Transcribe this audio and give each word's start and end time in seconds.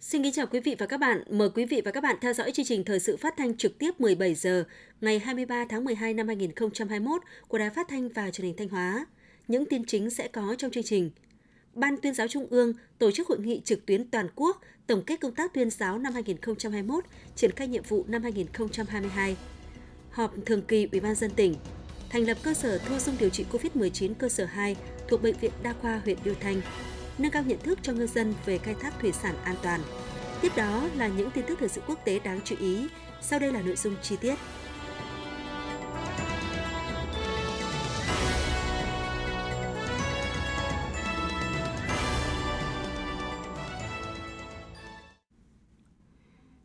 Xin 0.00 0.22
kính 0.22 0.32
chào 0.32 0.46
quý 0.46 0.60
vị 0.60 0.76
và 0.78 0.86
các 0.86 1.00
bạn. 1.00 1.22
Mời 1.30 1.48
quý 1.54 1.64
vị 1.64 1.82
và 1.84 1.90
các 1.90 2.02
bạn 2.02 2.16
theo 2.20 2.32
dõi 2.32 2.52
chương 2.52 2.66
trình 2.66 2.84
thời 2.84 3.00
sự 3.00 3.16
phát 3.16 3.34
thanh 3.36 3.56
trực 3.56 3.78
tiếp 3.78 4.00
17 4.00 4.34
giờ 4.34 4.64
ngày 5.00 5.18
23 5.18 5.64
tháng 5.68 5.84
12 5.84 6.14
năm 6.14 6.26
2021 6.26 7.22
của 7.48 7.58
Đài 7.58 7.70
Phát 7.70 7.88
thanh 7.88 8.08
và 8.08 8.30
Truyền 8.30 8.46
hình 8.46 8.56
Thanh 8.56 8.68
Hóa. 8.68 9.06
Những 9.48 9.66
tin 9.66 9.84
chính 9.84 10.10
sẽ 10.10 10.28
có 10.28 10.54
trong 10.58 10.70
chương 10.70 10.84
trình. 10.84 11.10
Ban 11.74 11.96
tuyên 11.96 12.14
giáo 12.14 12.28
Trung 12.28 12.46
ương 12.50 12.72
tổ 12.98 13.10
chức 13.10 13.28
hội 13.28 13.38
nghị 13.38 13.60
trực 13.64 13.86
tuyến 13.86 14.10
toàn 14.10 14.28
quốc 14.34 14.60
tổng 14.86 15.02
kết 15.06 15.20
công 15.20 15.34
tác 15.34 15.54
tuyên 15.54 15.70
giáo 15.70 15.98
năm 15.98 16.12
2021, 16.12 17.04
triển 17.36 17.50
khai 17.50 17.68
nhiệm 17.68 17.82
vụ 17.82 18.04
năm 18.08 18.22
2022. 18.22 19.36
Họp 20.14 20.30
thường 20.46 20.62
kỳ 20.62 20.88
Ủy 20.92 21.00
ban 21.00 21.14
dân 21.14 21.30
tỉnh 21.30 21.54
thành 22.10 22.26
lập 22.26 22.38
cơ 22.42 22.54
sở 22.54 22.78
thu 22.78 22.98
dung 22.98 23.16
điều 23.18 23.28
trị 23.28 23.44
COVID-19 23.52 24.14
cơ 24.14 24.28
sở 24.28 24.44
2 24.44 24.76
thuộc 25.08 25.22
Bệnh 25.22 25.36
viện 25.36 25.50
Đa 25.62 25.74
khoa 25.82 26.00
huyện 26.04 26.18
Điều 26.24 26.34
Thanh, 26.40 26.60
nâng 27.18 27.32
cao 27.32 27.42
nhận 27.42 27.58
thức 27.58 27.78
cho 27.82 27.92
ngư 27.92 28.06
dân 28.06 28.34
về 28.46 28.58
khai 28.58 28.74
thác 28.80 28.94
thủy 29.00 29.12
sản 29.12 29.34
an 29.44 29.56
toàn. 29.62 29.80
Tiếp 30.42 30.52
đó 30.56 30.88
là 30.96 31.08
những 31.08 31.30
tin 31.30 31.44
tức 31.48 31.58
thời 31.60 31.68
sự 31.68 31.80
quốc 31.86 31.98
tế 32.04 32.18
đáng 32.18 32.40
chú 32.44 32.56
ý. 32.60 32.86
Sau 33.22 33.38
đây 33.38 33.52
là 33.52 33.62
nội 33.62 33.76
dung 33.76 33.94
chi 34.02 34.16
tiết. 34.20 34.34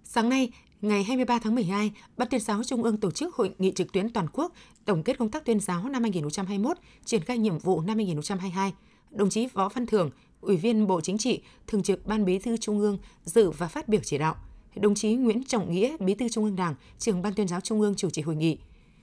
Sáng 0.03 0.29
nay, 0.29 0.49
ngày 0.81 1.03
23 1.03 1.39
tháng 1.39 1.55
12, 1.55 1.91
Ban 2.17 2.29
tuyên 2.29 2.41
giáo 2.41 2.63
Trung 2.63 2.83
ương 2.83 2.97
tổ 2.97 3.11
chức 3.11 3.35
hội 3.35 3.55
nghị 3.57 3.71
trực 3.71 3.91
tuyến 3.91 4.09
toàn 4.09 4.27
quốc 4.33 4.53
tổng 4.85 5.03
kết 5.03 5.17
công 5.17 5.29
tác 5.29 5.45
tuyên 5.45 5.59
giáo 5.59 5.89
năm 5.89 6.01
2021, 6.01 6.77
triển 7.05 7.23
khai 7.23 7.37
nhiệm 7.37 7.57
vụ 7.57 7.81
năm 7.81 7.97
2022. 7.97 8.73
Đồng 9.11 9.29
chí 9.29 9.47
Võ 9.47 9.69
Văn 9.69 9.85
Thưởng, 9.85 10.09
Ủy 10.41 10.57
viên 10.57 10.87
Bộ 10.87 11.01
Chính 11.01 11.17
trị, 11.17 11.41
Thường 11.67 11.83
trực 11.83 12.05
Ban 12.05 12.25
Bí 12.25 12.39
thư 12.39 12.57
Trung 12.57 12.79
ương 12.79 12.97
dự 13.25 13.49
và 13.49 13.67
phát 13.67 13.89
biểu 13.89 14.01
chỉ 14.03 14.17
đạo. 14.17 14.35
Đồng 14.75 14.95
chí 14.95 15.13
Nguyễn 15.13 15.43
Trọng 15.43 15.71
Nghĩa, 15.71 15.97
Bí 15.99 16.15
thư 16.15 16.29
Trung 16.29 16.43
ương 16.43 16.55
Đảng, 16.55 16.75
trưởng 16.99 17.21
Ban 17.21 17.33
tuyên 17.33 17.47
giáo 17.47 17.61
Trung 17.61 17.81
ương 17.81 17.95
chủ 17.95 18.09
trì 18.09 18.21
hội 18.21 18.35
nghị. 18.35 18.57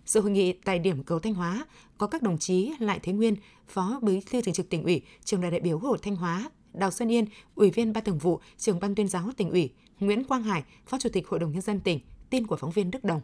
Sự 0.07 0.21
hội 0.21 0.31
nghị 0.31 0.53
tại 0.53 0.79
điểm 0.79 1.03
cầu 1.03 1.19
Thanh 1.19 1.35
Hóa 1.35 1.67
có 1.99 2.07
các 2.07 2.23
đồng 2.23 2.39
chí 2.39 2.73
Lại 2.79 3.01
Thế 3.03 3.13
Nguyên, 3.13 3.37
Phó 3.69 3.99
Bí 4.03 4.21
thư 4.21 4.43
Thường 4.43 4.55
trực 4.55 4.69
tỉnh 4.69 4.85
ủy, 4.85 5.03
trưởng 5.25 5.41
đoàn 5.41 5.51
đại 5.51 5.61
biểu 5.61 5.79
hồ 5.79 5.97
Thanh 6.03 6.17
Hóa, 6.17 6.51
Đào 6.75 6.91
Xuân 6.91 7.13
Yên, 7.13 7.25
Ủy 7.55 7.71
viên 7.71 7.93
Ban 7.93 8.05
Thường 8.05 8.19
vụ, 8.19 8.41
trưởng 8.59 8.81
Ban 8.81 8.95
tuyên 8.95 9.09
giáo 9.09 9.31
tỉnh 9.37 9.51
ủy, 9.51 9.71
Nguyễn 10.01 10.25
Quang 10.25 10.43
Hải, 10.43 10.65
Phó 10.87 10.99
Chủ 10.99 11.09
tịch 11.09 11.29
Hội 11.29 11.41
đồng 11.41 11.53
nhân 11.53 11.63
dân 11.63 11.81
tỉnh, 11.81 12.01
tin 12.31 12.47
của 12.47 12.57
phóng 12.57 12.71
viên 12.71 12.91
Đức 12.91 13.05
Đồng. 13.05 13.21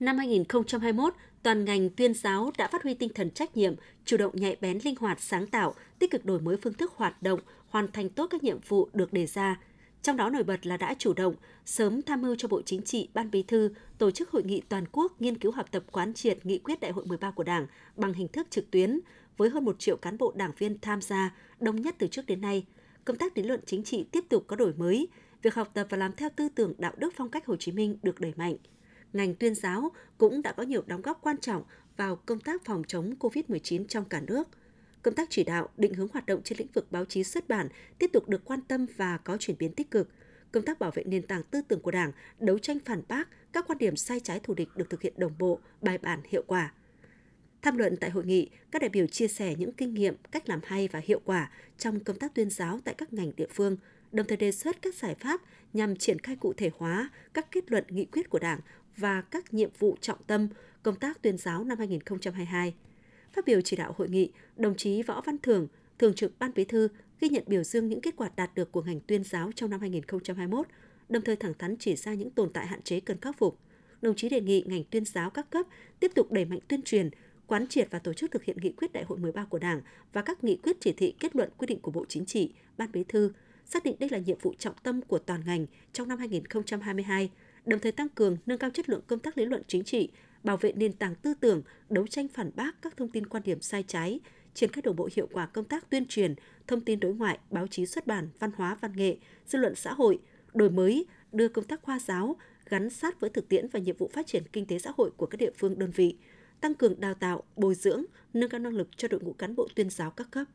Năm 0.00 0.18
2021, 0.18 1.14
toàn 1.42 1.64
ngành 1.64 1.90
tuyên 1.90 2.14
giáo 2.14 2.50
đã 2.58 2.68
phát 2.68 2.82
huy 2.82 2.94
tinh 2.94 3.10
thần 3.14 3.30
trách 3.30 3.56
nhiệm, 3.56 3.74
chủ 4.04 4.16
động 4.16 4.36
nhạy 4.36 4.56
bén 4.60 4.78
linh 4.84 4.96
hoạt 4.96 5.20
sáng 5.20 5.46
tạo, 5.46 5.74
tích 5.98 6.10
cực 6.10 6.24
đổi 6.24 6.40
mới 6.40 6.56
phương 6.56 6.74
thức 6.74 6.92
hoạt 6.96 7.22
động, 7.22 7.40
hoàn 7.68 7.92
thành 7.92 8.08
tốt 8.08 8.26
các 8.30 8.42
nhiệm 8.42 8.58
vụ 8.68 8.88
được 8.92 9.12
đề 9.12 9.26
ra. 9.26 9.60
Trong 10.02 10.16
đó 10.16 10.30
nổi 10.30 10.42
bật 10.42 10.66
là 10.66 10.76
đã 10.76 10.94
chủ 10.98 11.12
động 11.14 11.34
sớm 11.64 12.02
tham 12.02 12.22
mưu 12.22 12.34
cho 12.38 12.48
Bộ 12.48 12.62
Chính 12.62 12.82
trị, 12.82 13.08
Ban 13.14 13.30
Bí 13.30 13.42
thư 13.42 13.70
tổ 13.98 14.10
chức 14.10 14.30
hội 14.30 14.42
nghị 14.42 14.62
toàn 14.68 14.84
quốc 14.92 15.20
nghiên 15.20 15.38
cứu 15.38 15.52
học 15.52 15.66
tập 15.70 15.84
quán 15.92 16.14
triệt 16.14 16.46
nghị 16.46 16.58
quyết 16.58 16.80
Đại 16.80 16.90
hội 16.90 17.06
13 17.06 17.30
của 17.30 17.42
Đảng 17.44 17.66
bằng 17.96 18.12
hình 18.12 18.28
thức 18.28 18.46
trực 18.50 18.70
tuyến 18.70 19.00
với 19.36 19.50
hơn 19.50 19.64
1 19.64 19.78
triệu 19.78 19.96
cán 19.96 20.18
bộ 20.18 20.32
đảng 20.36 20.52
viên 20.58 20.78
tham 20.78 21.00
gia, 21.02 21.34
đông 21.60 21.82
nhất 21.82 21.94
từ 21.98 22.06
trước 22.06 22.26
đến 22.26 22.40
nay. 22.40 22.66
Công 23.04 23.16
tác 23.16 23.36
lý 23.36 23.42
luận 23.42 23.60
chính 23.66 23.84
trị 23.84 24.04
tiếp 24.12 24.24
tục 24.28 24.44
có 24.46 24.56
đổi 24.56 24.72
mới, 24.74 25.08
việc 25.42 25.54
học 25.54 25.70
tập 25.74 25.86
và 25.90 25.96
làm 25.96 26.12
theo 26.12 26.28
tư 26.36 26.48
tưởng 26.48 26.74
đạo 26.78 26.92
đức 26.96 27.12
phong 27.16 27.30
cách 27.30 27.46
Hồ 27.46 27.56
Chí 27.56 27.72
Minh 27.72 27.98
được 28.02 28.20
đẩy 28.20 28.32
mạnh. 28.36 28.56
Ngành 29.12 29.34
tuyên 29.34 29.54
giáo 29.54 29.92
cũng 30.18 30.42
đã 30.42 30.52
có 30.52 30.62
nhiều 30.62 30.82
đóng 30.86 31.02
góp 31.02 31.18
quan 31.22 31.38
trọng 31.38 31.62
vào 31.96 32.16
công 32.16 32.40
tác 32.40 32.64
phòng 32.64 32.82
chống 32.88 33.14
COVID-19 33.20 33.84
trong 33.86 34.04
cả 34.04 34.20
nước. 34.20 34.48
Công 35.02 35.14
tác 35.14 35.30
chỉ 35.30 35.44
đạo, 35.44 35.68
định 35.76 35.94
hướng 35.94 36.08
hoạt 36.12 36.26
động 36.26 36.40
trên 36.44 36.58
lĩnh 36.58 36.72
vực 36.74 36.92
báo 36.92 37.04
chí 37.04 37.24
xuất 37.24 37.48
bản 37.48 37.68
tiếp 37.98 38.10
tục 38.12 38.28
được 38.28 38.44
quan 38.44 38.60
tâm 38.62 38.86
và 38.96 39.18
có 39.18 39.36
chuyển 39.40 39.58
biến 39.58 39.72
tích 39.72 39.90
cực. 39.90 40.08
Công 40.52 40.64
tác 40.64 40.78
bảo 40.78 40.90
vệ 40.94 41.04
nền 41.04 41.22
tảng 41.22 41.42
tư 41.42 41.62
tưởng 41.68 41.80
của 41.80 41.90
Đảng, 41.90 42.12
đấu 42.38 42.58
tranh 42.58 42.78
phản 42.84 43.02
bác 43.08 43.28
các 43.52 43.64
quan 43.68 43.78
điểm 43.78 43.96
sai 43.96 44.20
trái 44.20 44.40
thù 44.40 44.54
địch 44.54 44.68
được 44.76 44.90
thực 44.90 45.02
hiện 45.02 45.14
đồng 45.16 45.32
bộ, 45.38 45.60
bài 45.82 45.98
bản, 45.98 46.20
hiệu 46.28 46.44
quả. 46.46 46.72
Tham 47.62 47.76
luận 47.76 47.96
tại 47.96 48.10
hội 48.10 48.24
nghị, 48.24 48.50
các 48.70 48.82
đại 48.82 48.88
biểu 48.88 49.06
chia 49.06 49.28
sẻ 49.28 49.54
những 49.58 49.72
kinh 49.72 49.94
nghiệm, 49.94 50.16
cách 50.30 50.48
làm 50.48 50.60
hay 50.64 50.88
và 50.88 51.00
hiệu 51.04 51.20
quả 51.24 51.50
trong 51.78 52.04
công 52.04 52.18
tác 52.18 52.34
tuyên 52.34 52.50
giáo 52.50 52.80
tại 52.84 52.94
các 52.94 53.12
ngành 53.12 53.32
địa 53.36 53.48
phương, 53.50 53.76
đồng 54.12 54.26
thời 54.26 54.36
đề 54.36 54.52
xuất 54.52 54.82
các 54.82 54.94
giải 54.94 55.14
pháp 55.14 55.40
nhằm 55.72 55.96
triển 55.96 56.18
khai 56.18 56.36
cụ 56.36 56.52
thể 56.52 56.70
hóa 56.78 57.10
các 57.34 57.46
kết 57.50 57.70
luận 57.70 57.84
nghị 57.88 58.04
quyết 58.04 58.30
của 58.30 58.38
Đảng 58.38 58.60
và 58.96 59.20
các 59.20 59.54
nhiệm 59.54 59.70
vụ 59.78 59.96
trọng 60.00 60.22
tâm 60.26 60.48
công 60.82 60.96
tác 60.96 61.22
tuyên 61.22 61.38
giáo 61.38 61.64
năm 61.64 61.78
2022. 61.78 62.74
Phát 63.32 63.44
biểu 63.44 63.60
chỉ 63.60 63.76
đạo 63.76 63.94
hội 63.98 64.08
nghị, 64.08 64.32
đồng 64.56 64.76
chí 64.76 65.02
Võ 65.02 65.20
Văn 65.20 65.38
Thường, 65.38 65.68
Thường 65.98 66.14
trực 66.14 66.38
Ban 66.38 66.50
Bí 66.54 66.64
thư 66.64 66.88
ghi 67.20 67.28
nhận 67.28 67.44
biểu 67.46 67.62
dương 67.62 67.88
những 67.88 68.00
kết 68.00 68.16
quả 68.16 68.30
đạt 68.36 68.54
được 68.54 68.72
của 68.72 68.82
ngành 68.82 69.00
tuyên 69.00 69.24
giáo 69.24 69.50
trong 69.56 69.70
năm 69.70 69.80
2021, 69.80 70.66
đồng 71.08 71.22
thời 71.22 71.36
thẳng 71.36 71.54
thắn 71.58 71.76
chỉ 71.76 71.96
ra 71.96 72.14
những 72.14 72.30
tồn 72.30 72.52
tại 72.52 72.66
hạn 72.66 72.82
chế 72.82 73.00
cần 73.00 73.20
khắc 73.20 73.38
phục. 73.38 73.58
Đồng 74.02 74.16
chí 74.16 74.28
đề 74.28 74.40
nghị 74.40 74.64
ngành 74.66 74.84
tuyên 74.84 75.04
giáo 75.04 75.30
các 75.30 75.50
cấp 75.50 75.66
tiếp 76.00 76.12
tục 76.14 76.32
đẩy 76.32 76.44
mạnh 76.44 76.58
tuyên 76.68 76.82
truyền, 76.82 77.10
quán 77.46 77.66
triệt 77.66 77.88
và 77.90 77.98
tổ 77.98 78.12
chức 78.12 78.30
thực 78.30 78.44
hiện 78.44 78.56
nghị 78.60 78.72
quyết 78.72 78.92
đại 78.92 79.04
hội 79.04 79.18
13 79.18 79.44
của 79.44 79.58
Đảng 79.58 79.80
và 80.12 80.22
các 80.22 80.44
nghị 80.44 80.56
quyết 80.56 80.76
chỉ 80.80 80.92
thị 80.92 81.14
kết 81.20 81.36
luận 81.36 81.50
quy 81.58 81.66
định 81.66 81.80
của 81.80 81.90
Bộ 81.90 82.04
Chính 82.08 82.24
trị, 82.24 82.52
Ban 82.76 82.92
Bí 82.92 83.04
thư, 83.04 83.32
xác 83.72 83.84
định 83.84 83.96
đây 84.00 84.10
là 84.10 84.18
nhiệm 84.18 84.38
vụ 84.38 84.54
trọng 84.58 84.74
tâm 84.82 85.02
của 85.02 85.18
toàn 85.18 85.40
ngành 85.46 85.66
trong 85.92 86.08
năm 86.08 86.18
2022, 86.18 87.30
đồng 87.66 87.80
thời 87.80 87.92
tăng 87.92 88.08
cường 88.08 88.36
nâng 88.46 88.58
cao 88.58 88.70
chất 88.70 88.88
lượng 88.88 89.02
công 89.06 89.18
tác 89.18 89.38
lý 89.38 89.44
luận 89.44 89.62
chính 89.66 89.84
trị, 89.84 90.08
bảo 90.44 90.56
vệ 90.56 90.72
nền 90.72 90.92
tảng 90.92 91.14
tư 91.14 91.34
tưởng, 91.40 91.62
đấu 91.88 92.06
tranh 92.06 92.28
phản 92.28 92.50
bác 92.56 92.82
các 92.82 92.96
thông 92.96 93.08
tin 93.08 93.26
quan 93.26 93.42
điểm 93.42 93.60
sai 93.60 93.82
trái, 93.82 94.20
triển 94.54 94.72
khai 94.72 94.82
đồng 94.82 94.96
bộ 94.96 95.08
hiệu 95.16 95.28
quả 95.32 95.46
công 95.46 95.64
tác 95.64 95.90
tuyên 95.90 96.06
truyền, 96.06 96.34
thông 96.66 96.80
tin 96.80 97.00
đối 97.00 97.14
ngoại, 97.14 97.38
báo 97.50 97.66
chí 97.66 97.86
xuất 97.86 98.06
bản, 98.06 98.28
văn 98.38 98.50
hóa 98.56 98.76
văn 98.80 98.92
nghệ, 98.96 99.16
dư 99.46 99.58
luận 99.58 99.74
xã 99.74 99.92
hội, 99.92 100.18
đổi 100.54 100.70
mới, 100.70 101.06
đưa 101.32 101.48
công 101.48 101.64
tác 101.64 101.82
khoa 101.82 101.98
giáo 101.98 102.36
gắn 102.68 102.90
sát 102.90 103.20
với 103.20 103.30
thực 103.30 103.48
tiễn 103.48 103.68
và 103.68 103.80
nhiệm 103.80 103.96
vụ 103.96 104.10
phát 104.12 104.26
triển 104.26 104.42
kinh 104.52 104.66
tế 104.66 104.78
xã 104.78 104.90
hội 104.96 105.10
của 105.16 105.26
các 105.26 105.36
địa 105.36 105.50
phương 105.58 105.78
đơn 105.78 105.90
vị, 105.90 106.16
tăng 106.60 106.74
cường 106.74 107.00
đào 107.00 107.14
tạo, 107.14 107.42
bồi 107.56 107.74
dưỡng, 107.74 108.04
nâng 108.34 108.50
cao 108.50 108.58
năng 108.58 108.76
lực 108.76 108.88
cho 108.96 109.08
đội 109.08 109.20
ngũ 109.20 109.32
cán 109.32 109.56
bộ 109.56 109.68
tuyên 109.74 109.90
giáo 109.90 110.10
các 110.10 110.30
cấp. 110.30 110.46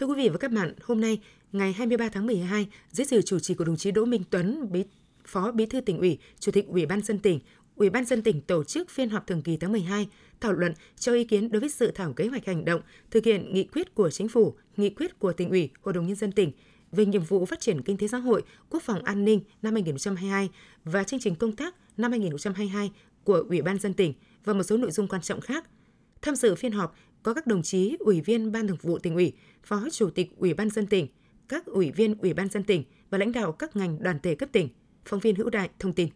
Thưa 0.00 0.06
quý 0.06 0.14
vị 0.16 0.28
và 0.28 0.38
các 0.38 0.52
bạn, 0.52 0.74
hôm 0.82 1.00
nay, 1.00 1.20
ngày 1.52 1.72
23 1.72 2.08
tháng 2.08 2.26
12, 2.26 2.66
dưới 2.90 3.04
sự 3.04 3.22
chủ 3.22 3.38
trì 3.38 3.54
của 3.54 3.64
đồng 3.64 3.76
chí 3.76 3.90
Đỗ 3.90 4.04
Minh 4.04 4.22
Tuấn, 4.30 4.72
Bí 4.72 4.84
Phó 5.24 5.52
Bí 5.52 5.66
thư 5.66 5.80
tỉnh 5.80 5.98
ủy, 5.98 6.18
Chủ 6.38 6.52
tịch 6.52 6.66
Ủy 6.68 6.86
ban 6.86 7.02
dân 7.02 7.18
tỉnh, 7.18 7.40
Ủy 7.76 7.90
ban 7.90 8.04
dân 8.04 8.22
tỉnh 8.22 8.40
tổ 8.40 8.64
chức 8.64 8.90
phiên 8.90 9.10
họp 9.10 9.26
thường 9.26 9.42
kỳ 9.42 9.56
tháng 9.56 9.72
12, 9.72 10.08
thảo 10.40 10.52
luận 10.52 10.74
cho 10.96 11.12
ý 11.12 11.24
kiến 11.24 11.50
đối 11.50 11.60
với 11.60 11.68
dự 11.68 11.90
thảo 11.94 12.12
kế 12.12 12.26
hoạch 12.26 12.46
hành 12.46 12.64
động 12.64 12.80
thực 13.10 13.24
hiện 13.24 13.54
nghị 13.54 13.64
quyết 13.64 13.94
của 13.94 14.10
chính 14.10 14.28
phủ, 14.28 14.54
nghị 14.76 14.90
quyết 14.90 15.18
của 15.18 15.32
tỉnh 15.32 15.50
ủy, 15.50 15.70
Hội 15.82 15.94
đồng 15.94 16.06
nhân 16.06 16.16
dân 16.16 16.32
tỉnh 16.32 16.52
về 16.92 17.06
nhiệm 17.06 17.22
vụ 17.22 17.46
phát 17.46 17.60
triển 17.60 17.82
kinh 17.82 17.96
tế 17.96 18.08
xã 18.08 18.18
hội, 18.18 18.42
quốc 18.70 18.82
phòng 18.82 19.02
an 19.04 19.24
ninh 19.24 19.40
năm 19.62 19.74
2022 19.74 20.50
và 20.84 21.04
chương 21.04 21.20
trình 21.20 21.34
công 21.34 21.56
tác 21.56 21.74
năm 21.96 22.10
2022 22.10 22.90
của 23.24 23.44
Ủy 23.48 23.62
ban 23.62 23.78
dân 23.78 23.94
tỉnh 23.94 24.14
và 24.44 24.52
một 24.52 24.62
số 24.62 24.76
nội 24.76 24.90
dung 24.90 25.08
quan 25.08 25.22
trọng 25.22 25.40
khác. 25.40 25.66
Tham 26.22 26.36
dự 26.36 26.54
phiên 26.54 26.72
họp 26.72 26.96
có 27.22 27.34
các 27.34 27.46
đồng 27.46 27.62
chí 27.62 27.96
Ủy 28.00 28.20
viên 28.20 28.52
Ban 28.52 28.68
Thường 28.68 28.76
vụ 28.82 28.98
tỉnh 28.98 29.14
ủy, 29.14 29.32
Phó 29.62 29.88
Chủ 29.92 30.10
tịch 30.10 30.30
Ủy 30.36 30.54
ban 30.54 30.70
dân 30.70 30.86
tỉnh, 30.86 31.06
các 31.48 31.66
ủy 31.66 31.90
viên 31.90 32.18
Ủy 32.18 32.34
ban 32.34 32.48
dân 32.48 32.64
tỉnh 32.64 32.84
và 33.10 33.18
lãnh 33.18 33.32
đạo 33.32 33.52
các 33.52 33.76
ngành 33.76 34.02
đoàn 34.02 34.18
thể 34.22 34.34
cấp 34.34 34.48
tỉnh. 34.52 34.68
Phóng 35.04 35.20
viên 35.20 35.34
Hữu 35.34 35.50
Đại 35.50 35.70
thông 35.78 35.92
tin. 35.92 36.08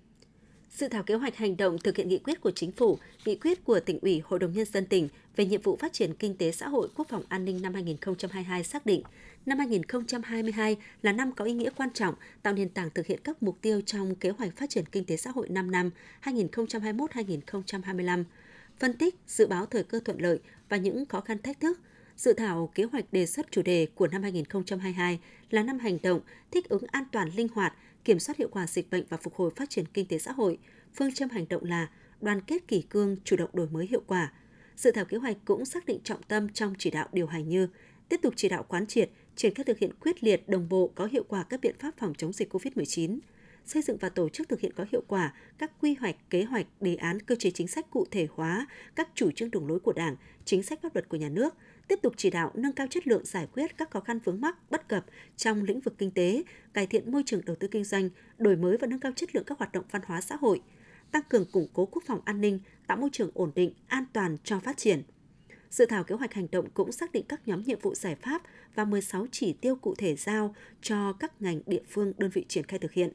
Dự 0.71 0.89
thảo 0.89 1.03
kế 1.03 1.15
hoạch 1.15 1.37
hành 1.37 1.57
động 1.57 1.79
thực 1.79 1.97
hiện 1.97 2.09
nghị 2.09 2.19
quyết 2.19 2.41
của 2.41 2.51
Chính 2.51 2.73
phủ, 2.73 2.99
nghị 3.25 3.37
quyết 3.37 3.65
của 3.65 3.81
tỉnh 3.81 4.01
ủy, 4.01 4.23
Hội 4.25 4.39
đồng 4.39 4.53
Nhân 4.53 4.67
dân 4.73 4.87
tỉnh 4.87 5.09
về 5.37 5.47
nhiệm 5.47 5.63
vụ 5.63 5.77
phát 5.77 5.93
triển 5.93 6.15
kinh 6.15 6.37
tế 6.37 6.53
xã 6.53 6.69
hội 6.69 6.89
quốc 6.97 7.09
phòng 7.09 7.23
an 7.29 7.45
ninh 7.45 7.63
năm 7.63 7.75
2022 7.75 8.65
xác 8.65 8.87
định, 8.87 9.03
năm 9.47 9.59
2022 9.59 10.77
là 11.03 11.13
năm 11.13 11.33
có 11.33 11.45
ý 11.45 11.53
nghĩa 11.53 11.71
quan 11.77 11.89
trọng 11.95 12.15
tạo 12.43 12.55
nền 12.55 12.69
tảng 12.69 12.91
thực 12.91 13.07
hiện 13.07 13.21
các 13.25 13.43
mục 13.43 13.59
tiêu 13.61 13.81
trong 13.81 14.15
kế 14.15 14.31
hoạch 14.31 14.57
phát 14.57 14.71
triển 14.71 14.85
kinh 14.93 15.05
tế 15.05 15.17
xã 15.17 15.31
hội 15.31 15.49
5 15.49 15.71
năm 15.71 15.91
2021-2025, 16.23 18.25
phân 18.79 18.93
tích, 18.93 19.15
dự 19.27 19.47
báo 19.47 19.67
thời 19.67 19.85
cơ 19.85 20.01
thuận 20.05 20.23
lợi 20.23 20.39
và 20.69 20.77
những 20.77 21.07
khó 21.07 21.21
khăn 21.21 21.39
thách 21.43 21.61
thức. 21.61 21.81
Dự 22.17 22.33
thảo 22.33 22.71
kế 22.75 22.85
hoạch 22.85 23.13
đề 23.13 23.27
xuất 23.27 23.47
chủ 23.51 23.63
đề 23.63 23.87
của 23.95 24.07
năm 24.07 24.23
2022 24.23 25.21
là 25.51 25.63
năm 25.63 25.79
hành 25.79 25.99
động, 26.03 26.21
thích 26.51 26.69
ứng 26.69 26.83
an 26.87 27.05
toàn 27.13 27.29
linh 27.37 27.49
hoạt, 27.49 27.75
kiểm 28.05 28.19
soát 28.19 28.39
hiệu 28.39 28.49
quả 28.53 28.67
dịch 28.67 28.91
bệnh 28.91 29.05
và 29.09 29.17
phục 29.17 29.35
hồi 29.35 29.51
phát 29.57 29.71
triển 29.71 29.85
kinh 29.95 30.07
tế 30.07 30.19
xã 30.19 30.33
hội. 30.33 30.59
Phương 30.95 31.13
châm 31.13 31.29
hành 31.29 31.49
động 31.49 31.65
là 31.65 31.89
đoàn 32.21 32.41
kết 32.41 32.69
kỷ 32.69 32.83
cương, 32.83 33.17
chủ 33.25 33.37
động 33.37 33.51
đổi 33.53 33.69
mới 33.69 33.87
hiệu 33.87 34.03
quả. 34.07 34.33
Dự 34.77 34.91
thảo 34.91 35.05
kế 35.05 35.17
hoạch 35.17 35.37
cũng 35.45 35.65
xác 35.65 35.87
định 35.87 35.99
trọng 36.05 36.23
tâm 36.23 36.49
trong 36.49 36.75
chỉ 36.79 36.91
đạo 36.91 37.09
điều 37.13 37.27
hành 37.27 37.49
như 37.49 37.69
tiếp 38.09 38.21
tục 38.23 38.35
chỉ 38.37 38.49
đạo 38.49 38.65
quán 38.69 38.87
triệt, 38.87 39.11
triển 39.37 39.55
khai 39.55 39.65
thực 39.65 39.79
hiện 39.79 39.91
quyết 40.01 40.25
liệt, 40.25 40.49
đồng 40.49 40.69
bộ 40.69 40.91
có 40.95 41.07
hiệu 41.07 41.25
quả 41.29 41.43
các 41.43 41.61
biện 41.61 41.75
pháp 41.79 41.95
phòng 41.99 42.15
chống 42.19 42.33
dịch 42.33 42.55
COVID-19, 42.55 43.19
xây 43.67 43.83
dựng 43.83 43.97
và 43.97 44.09
tổ 44.09 44.29
chức 44.29 44.49
thực 44.49 44.61
hiện 44.61 44.73
có 44.77 44.85
hiệu 44.93 45.03
quả 45.09 45.35
các 45.59 45.71
quy 45.81 45.95
hoạch, 45.95 46.17
kế 46.31 46.45
hoạch, 46.45 46.67
đề 46.81 46.95
án, 46.95 47.21
cơ 47.21 47.35
chế 47.35 47.51
chính 47.51 47.69
sách 47.69 47.91
cụ 47.91 48.07
thể 48.11 48.29
hóa 48.35 48.67
các 48.95 49.09
chủ 49.15 49.31
trương 49.31 49.51
đường 49.51 49.69
lối 49.69 49.81
của 49.81 49.93
Đảng, 49.93 50.17
chính 50.45 50.63
sách 50.63 50.83
pháp 50.83 50.95
luật 50.95 51.09
của 51.09 51.17
nhà 51.17 51.29
nước, 51.29 51.55
tiếp 51.89 51.99
tục 52.03 52.15
chỉ 52.17 52.31
đạo 52.31 52.51
nâng 52.55 52.73
cao 52.73 52.87
chất 52.91 53.07
lượng 53.07 53.25
giải 53.25 53.49
quyết 53.53 53.79
các 53.79 53.91
khó 53.91 54.01
khăn 54.01 54.19
vướng 54.25 54.41
mắc, 54.41 54.71
bất 54.71 54.89
cập 54.89 55.05
trong 55.37 55.63
lĩnh 55.63 55.81
vực 55.81 55.95
kinh 55.99 56.11
tế, 56.11 56.43
cải 56.73 56.87
thiện 56.87 57.13
môi 57.13 57.23
trường 57.27 57.45
đầu 57.45 57.57
tư 57.57 57.69
kinh 57.69 57.85
doanh, 57.85 58.09
đổi 58.39 58.57
mới 58.57 58.77
và 58.77 58.87
nâng 58.87 59.01
cao 59.01 59.13
chất 59.17 59.35
lượng 59.35 59.45
các 59.47 59.59
hoạt 59.59 59.73
động 59.73 59.85
văn 59.91 60.03
hóa 60.07 60.21
xã 60.21 60.37
hội, 60.37 60.61
tăng 61.11 61.23
cường 61.29 61.45
củng 61.53 61.69
cố 61.73 61.87
quốc 61.87 62.03
phòng 62.07 62.21
an 62.25 62.41
ninh, 62.41 62.61
tạo 62.87 62.97
môi 62.97 63.11
trường 63.13 63.31
ổn 63.35 63.53
định, 63.55 63.75
an 63.87 64.05
toàn 64.13 64.37
cho 64.45 64.61
phát 64.61 64.77
triển. 64.77 65.03
Dự 65.71 65.87
thảo 65.87 66.05
kế 66.05 66.15
hoạch 66.15 66.35
hành 66.35 66.47
động 66.53 66.71
cũng 66.75 66.93
xác 66.93 67.13
định 67.13 67.25
các 67.29 67.49
nhóm 67.49 67.63
nhiệm 67.63 67.79
vụ 67.79 67.95
giải 67.95 68.15
pháp 68.15 68.43
và 68.75 68.85
16 68.85 69.27
chỉ 69.33 69.53
tiêu 69.53 69.77
cụ 69.77 69.95
thể 69.99 70.17
giao 70.17 70.55
cho 70.83 71.13
các 71.13 71.43
ngành 71.43 71.61
địa 71.67 71.83
phương 71.89 72.13
đơn 72.19 72.31
vị 72.31 72.45
triển 72.49 72.67
khai 72.67 72.79
thực 72.79 72.93
hiện. 72.93 73.13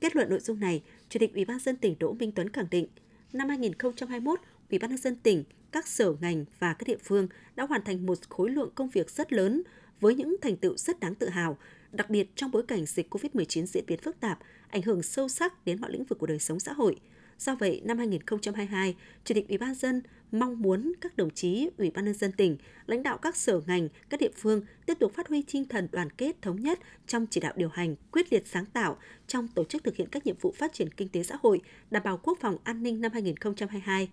Kết 0.00 0.16
luận 0.16 0.30
nội 0.30 0.40
dung 0.40 0.60
này, 0.60 0.82
Chủ 1.08 1.18
tịch 1.18 1.34
Ủy 1.34 1.44
ban 1.44 1.58
dân 1.58 1.76
tỉnh 1.76 1.96
Đỗ 1.98 2.12
Minh 2.12 2.32
Tuấn 2.32 2.48
khẳng 2.48 2.66
định, 2.70 2.86
năm 3.32 3.48
2021, 3.48 4.40
Ủy 4.70 4.78
ban 4.78 4.90
nhân 4.90 4.98
dân 4.98 5.16
tỉnh, 5.16 5.44
các 5.72 5.88
sở 5.88 6.14
ngành 6.20 6.44
và 6.58 6.74
các 6.74 6.88
địa 6.88 6.96
phương 7.04 7.28
đã 7.56 7.66
hoàn 7.66 7.84
thành 7.84 8.06
một 8.06 8.18
khối 8.28 8.50
lượng 8.50 8.70
công 8.74 8.88
việc 8.88 9.10
rất 9.10 9.32
lớn 9.32 9.62
với 10.00 10.14
những 10.14 10.36
thành 10.42 10.56
tựu 10.56 10.76
rất 10.76 11.00
đáng 11.00 11.14
tự 11.14 11.28
hào, 11.28 11.58
đặc 11.92 12.10
biệt 12.10 12.28
trong 12.36 12.50
bối 12.50 12.62
cảnh 12.68 12.86
dịch 12.86 13.14
COVID-19 13.14 13.66
diễn 13.66 13.84
biến 13.86 13.98
phức 14.02 14.20
tạp, 14.20 14.38
ảnh 14.68 14.82
hưởng 14.82 15.02
sâu 15.02 15.28
sắc 15.28 15.64
đến 15.64 15.80
mọi 15.80 15.92
lĩnh 15.92 16.04
vực 16.04 16.18
của 16.18 16.26
đời 16.26 16.38
sống 16.38 16.60
xã 16.60 16.72
hội. 16.72 16.96
Do 17.38 17.54
vậy, 17.54 17.80
năm 17.84 17.98
2022, 17.98 18.96
Chủ 19.24 19.34
tịch 19.34 19.48
Ủy 19.48 19.58
ban 19.58 19.74
dân 19.74 20.02
mong 20.32 20.62
muốn 20.62 20.92
các 21.00 21.16
đồng 21.16 21.30
chí 21.30 21.70
Ủy 21.78 21.90
ban 21.90 22.04
nhân 22.04 22.14
dân 22.14 22.32
tỉnh, 22.32 22.56
lãnh 22.86 23.02
đạo 23.02 23.18
các 23.18 23.36
sở 23.36 23.60
ngành, 23.66 23.88
các 24.08 24.20
địa 24.20 24.30
phương 24.36 24.62
tiếp 24.86 24.94
tục 25.00 25.12
phát 25.14 25.28
huy 25.28 25.44
tinh 25.52 25.64
thần 25.68 25.88
đoàn 25.92 26.10
kết 26.10 26.42
thống 26.42 26.60
nhất 26.60 26.78
trong 27.06 27.26
chỉ 27.30 27.40
đạo 27.40 27.52
điều 27.56 27.68
hành, 27.68 27.96
quyết 28.12 28.32
liệt 28.32 28.46
sáng 28.46 28.66
tạo 28.66 28.98
trong 29.26 29.48
tổ 29.48 29.64
chức 29.64 29.84
thực 29.84 29.96
hiện 29.96 30.08
các 30.08 30.26
nhiệm 30.26 30.36
vụ 30.40 30.54
phát 30.58 30.72
triển 30.72 30.88
kinh 30.90 31.08
tế 31.08 31.22
xã 31.22 31.36
hội, 31.42 31.60
đảm 31.90 32.02
bảo 32.02 32.20
quốc 32.22 32.38
phòng 32.40 32.58
an 32.64 32.82
ninh 32.82 33.00
năm 33.00 33.12
2022. 33.12 34.08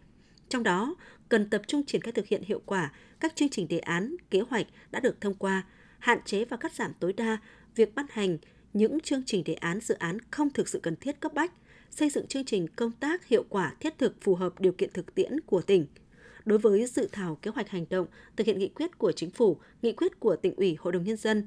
Trong 0.50 0.64
đó, 0.64 0.96
cần 1.30 1.50
tập 1.50 1.62
trung 1.68 1.86
triển 1.86 2.02
khai 2.02 2.12
thực 2.12 2.28
hiện 2.28 2.44
hiệu 2.44 2.62
quả 2.66 2.92
các 3.20 3.36
chương 3.36 3.50
trình 3.50 3.68
đề 3.68 3.80
án, 3.80 4.16
kế 4.30 4.42
hoạch 4.50 4.68
đã 4.92 5.00
được 5.00 5.22
thông 5.22 5.36
qua, 5.36 5.64
hạn 6.00 6.20
chế 6.26 6.46
và 6.46 6.58
cắt 6.58 6.74
giảm 6.74 6.92
tối 7.00 7.14
đa 7.14 7.38
việc 7.76 7.96
ban 7.96 8.06
hành 8.10 8.38
những 8.74 9.00
chương 9.00 9.24
trình 9.26 9.44
đề 9.44 9.54
án 9.54 9.80
dự 9.80 9.96
án 9.96 10.18
không 10.32 10.50
thực 10.50 10.68
sự 10.68 10.80
cần 10.84 10.96
thiết 10.96 11.20
cấp 11.20 11.34
bách, 11.34 11.52
xây 11.96 12.10
dựng 12.10 12.28
chương 12.28 12.46
trình 12.46 12.68
công 12.76 12.92
tác 12.92 13.28
hiệu 13.28 13.46
quả 13.50 13.76
thiết 13.80 13.98
thực 13.98 14.22
phù 14.22 14.36
hợp 14.36 14.60
điều 14.60 14.72
kiện 14.72 14.90
thực 14.94 15.16
tiễn 15.16 15.40
của 15.42 15.62
tỉnh. 15.62 15.86
Đối 16.46 16.60
với 16.60 16.86
dự 16.86 17.10
thảo 17.12 17.38
kế 17.42 17.52
hoạch 17.52 17.70
hành 17.70 17.86
động 17.90 18.08
thực 18.36 18.48
hiện 18.48 18.60
nghị 18.60 18.68
quyết 18.68 18.98
của 18.98 19.12
chính 19.12 19.30
phủ, 19.30 19.58
nghị 19.82 19.94
quyết 19.94 20.20
của 20.20 20.36
tỉnh 20.36 20.56
ủy, 20.56 20.76
hội 20.80 20.94
đồng 20.94 21.04
nhân 21.04 21.18
dân, 21.18 21.46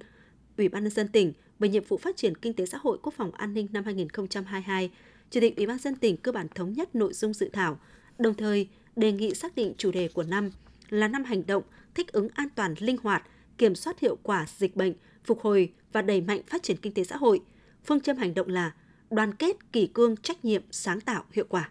ủy 0.58 0.69
ban 0.69 0.82
nhân 0.82 0.93
dân 0.93 1.08
tỉnh 1.08 1.32
về 1.58 1.69
nhiệm 1.69 1.84
vụ 1.88 1.96
phát 1.96 2.16
triển 2.16 2.37
kinh 2.37 2.54
tế 2.54 2.66
xã 2.66 2.78
hội 2.78 2.98
quốc 3.02 3.14
phòng 3.16 3.32
an 3.32 3.54
ninh 3.54 3.66
năm 3.72 3.84
2022, 3.84 4.90
Chủ 5.31 5.40
tịch 5.40 5.56
Ủy 5.56 5.66
ban 5.66 5.78
dân 5.78 5.96
tỉnh 5.96 6.16
cơ 6.16 6.32
bản 6.32 6.46
thống 6.54 6.72
nhất 6.72 6.94
nội 6.94 7.12
dung 7.12 7.34
dự 7.34 7.50
thảo, 7.52 7.78
đồng 8.19 8.34
thời 8.34 8.69
đề 8.96 9.12
nghị 9.12 9.34
xác 9.34 9.54
định 9.54 9.75
chủ 9.78 9.90
đề 9.90 10.08
của 10.08 10.22
năm 10.22 10.50
là 10.88 11.08
năm 11.08 11.25
hành 11.25 11.46
động 11.46 11.62
thích 11.94 12.12
ứng 12.12 12.28
an 12.34 12.48
toàn 12.54 12.75
linh 12.78 12.96
hoạt, 13.02 13.22
kiểm 13.58 13.75
soát 13.75 14.00
hiệu 14.00 14.16
quả 14.22 14.46
dịch 14.58 14.76
bệnh, 14.76 14.94
phục 15.25 15.40
hồi 15.40 15.72
và 15.93 16.02
đẩy 16.02 16.20
mạnh 16.20 16.40
phát 16.46 16.62
triển 16.62 16.76
kinh 16.76 16.94
tế 16.94 17.04
xã 17.04 17.16
hội. 17.16 17.40
Phương 17.84 18.00
châm 18.00 18.16
hành 18.16 18.34
động 18.34 18.48
là 18.48 18.72
đoàn 19.11 19.35
kết, 19.35 19.73
kỷ 19.73 19.87
cương, 19.87 20.17
trách 20.17 20.44
nhiệm, 20.44 20.62
sáng 20.70 21.00
tạo, 21.00 21.25
hiệu 21.32 21.47
quả. 21.49 21.70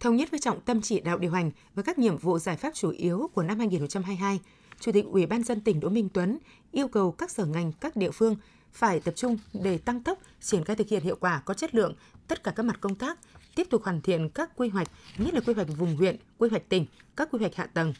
Thống 0.00 0.16
nhất 0.16 0.30
với 0.30 0.40
trọng 0.40 0.60
tâm 0.60 0.82
chỉ 0.82 1.00
đạo 1.00 1.18
điều 1.18 1.30
hành 1.30 1.50
và 1.74 1.82
các 1.82 1.98
nhiệm 1.98 2.18
vụ 2.18 2.38
giải 2.38 2.56
pháp 2.56 2.74
chủ 2.74 2.90
yếu 2.90 3.30
của 3.34 3.42
năm 3.42 3.58
2022, 3.58 4.40
Chủ 4.80 4.92
tịch 4.92 5.04
Ủy 5.04 5.26
ban 5.26 5.42
dân 5.42 5.60
tỉnh 5.60 5.80
Đỗ 5.80 5.88
Minh 5.88 6.08
Tuấn 6.08 6.38
yêu 6.72 6.88
cầu 6.88 7.12
các 7.12 7.30
sở 7.30 7.44
ngành, 7.44 7.72
các 7.72 7.96
địa 7.96 8.10
phương 8.10 8.36
phải 8.72 9.00
tập 9.00 9.14
trung 9.16 9.38
để 9.52 9.78
tăng 9.78 10.02
tốc 10.02 10.18
triển 10.40 10.64
khai 10.64 10.76
thực 10.76 10.88
hiện 10.88 11.02
hiệu 11.02 11.16
quả 11.20 11.42
có 11.44 11.54
chất 11.54 11.74
lượng 11.74 11.94
tất 12.28 12.42
cả 12.44 12.50
các 12.50 12.62
mặt 12.62 12.80
công 12.80 12.94
tác, 12.94 13.18
tiếp 13.54 13.66
tục 13.70 13.84
hoàn 13.84 14.00
thiện 14.00 14.28
các 14.28 14.50
quy 14.56 14.68
hoạch, 14.68 14.88
nhất 15.18 15.34
là 15.34 15.40
quy 15.40 15.54
hoạch 15.54 15.68
vùng 15.78 15.96
huyện, 15.96 16.16
quy 16.38 16.48
hoạch 16.48 16.68
tỉnh, 16.68 16.86
các 17.16 17.28
quy 17.32 17.38
hoạch 17.38 17.54
hạ 17.54 17.66
tầng. 17.66 17.94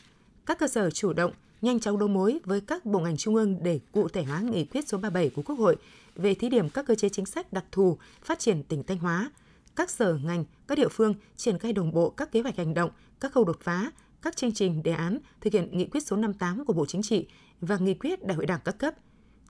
Các 0.47 0.59
cơ 0.59 0.69
sở 0.69 0.91
chủ 0.91 1.13
động, 1.13 1.33
nhanh 1.63 1.81
chóng 1.81 1.99
đấu 1.99 2.09
mối 2.09 2.41
với 2.45 2.61
các 2.61 2.87
bộ 2.87 3.01
ngành 3.01 3.17
trung 3.17 3.35
ương 3.35 3.63
để 3.63 3.81
cụ 3.93 4.09
thể 4.09 4.23
hóa 4.23 4.41
nghị 4.41 4.65
quyết 4.65 4.89
số 4.89 4.99
37 4.99 5.31
của 5.31 5.43
Quốc 5.43 5.59
hội 5.59 5.77
về 6.21 6.35
thí 6.35 6.49
điểm 6.49 6.69
các 6.69 6.87
cơ 6.87 6.95
chế 6.95 7.09
chính 7.09 7.27
sách 7.27 7.53
đặc 7.53 7.65
thù 7.73 7.99
phát 8.23 8.39
triển 8.39 8.63
tỉnh 8.63 8.83
Thanh 8.85 8.99
Hóa. 8.99 9.31
Các 9.77 9.91
sở 9.91 10.19
ngành, 10.25 10.45
các 10.69 10.79
địa 10.79 10.89
phương 10.89 11.15
triển 11.37 11.59
khai 11.59 11.73
đồng 11.73 11.93
bộ 11.93 12.11
các 12.11 12.33
kế 12.33 12.41
hoạch 12.41 12.57
hành 12.57 12.75
động, 12.75 12.91
các 13.21 13.33
khâu 13.33 13.45
đột 13.45 13.61
phá, 13.61 13.91
các 14.23 14.37
chương 14.37 14.53
trình 14.53 14.83
đề 14.83 14.93
án 14.93 15.19
thực 15.41 15.53
hiện 15.53 15.79
nghị 15.79 15.85
quyết 15.85 16.01
số 16.07 16.17
58 16.17 16.65
của 16.65 16.73
Bộ 16.73 16.87
Chính 16.87 17.03
trị 17.03 17.27
và 17.61 17.77
nghị 17.77 17.95
quyết 17.95 18.27
Đại 18.27 18.37
hội 18.37 18.47
Đảng 18.47 18.61
các 18.65 18.79
cấp. 18.79 18.95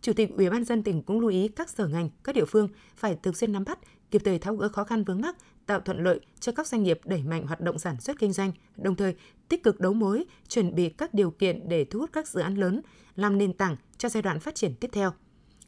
Chủ 0.00 0.12
tịch 0.12 0.30
Ủy 0.36 0.50
ban 0.50 0.64
dân 0.64 0.82
tỉnh 0.82 1.02
cũng 1.02 1.20
lưu 1.20 1.30
ý 1.30 1.48
các 1.48 1.70
sở 1.70 1.86
ngành, 1.86 2.10
các 2.24 2.34
địa 2.34 2.44
phương 2.44 2.68
phải 2.96 3.16
thường 3.22 3.34
xuyên 3.34 3.52
nắm 3.52 3.64
bắt, 3.64 3.78
kịp 4.10 4.22
thời 4.24 4.38
tháo 4.38 4.56
gỡ 4.56 4.68
khó 4.68 4.84
khăn 4.84 5.04
vướng 5.04 5.20
mắc, 5.20 5.36
tạo 5.66 5.80
thuận 5.80 6.04
lợi 6.04 6.20
cho 6.40 6.52
các 6.52 6.66
doanh 6.66 6.82
nghiệp 6.82 7.00
đẩy 7.04 7.22
mạnh 7.22 7.46
hoạt 7.46 7.60
động 7.60 7.78
sản 7.78 8.00
xuất 8.00 8.18
kinh 8.18 8.32
doanh, 8.32 8.52
đồng 8.76 8.96
thời 8.96 9.14
tích 9.48 9.62
cực 9.62 9.80
đấu 9.80 9.92
mối, 9.92 10.24
chuẩn 10.48 10.74
bị 10.74 10.88
các 10.88 11.14
điều 11.14 11.30
kiện 11.30 11.68
để 11.68 11.84
thu 11.84 11.98
hút 11.98 12.10
các 12.12 12.28
dự 12.28 12.40
án 12.40 12.54
lớn, 12.54 12.80
làm 13.16 13.38
nền 13.38 13.52
tảng 13.52 13.76
cho 13.98 14.08
giai 14.08 14.22
đoạn 14.22 14.40
phát 14.40 14.54
triển 14.54 14.74
tiếp 14.74 14.90
theo. 14.92 15.12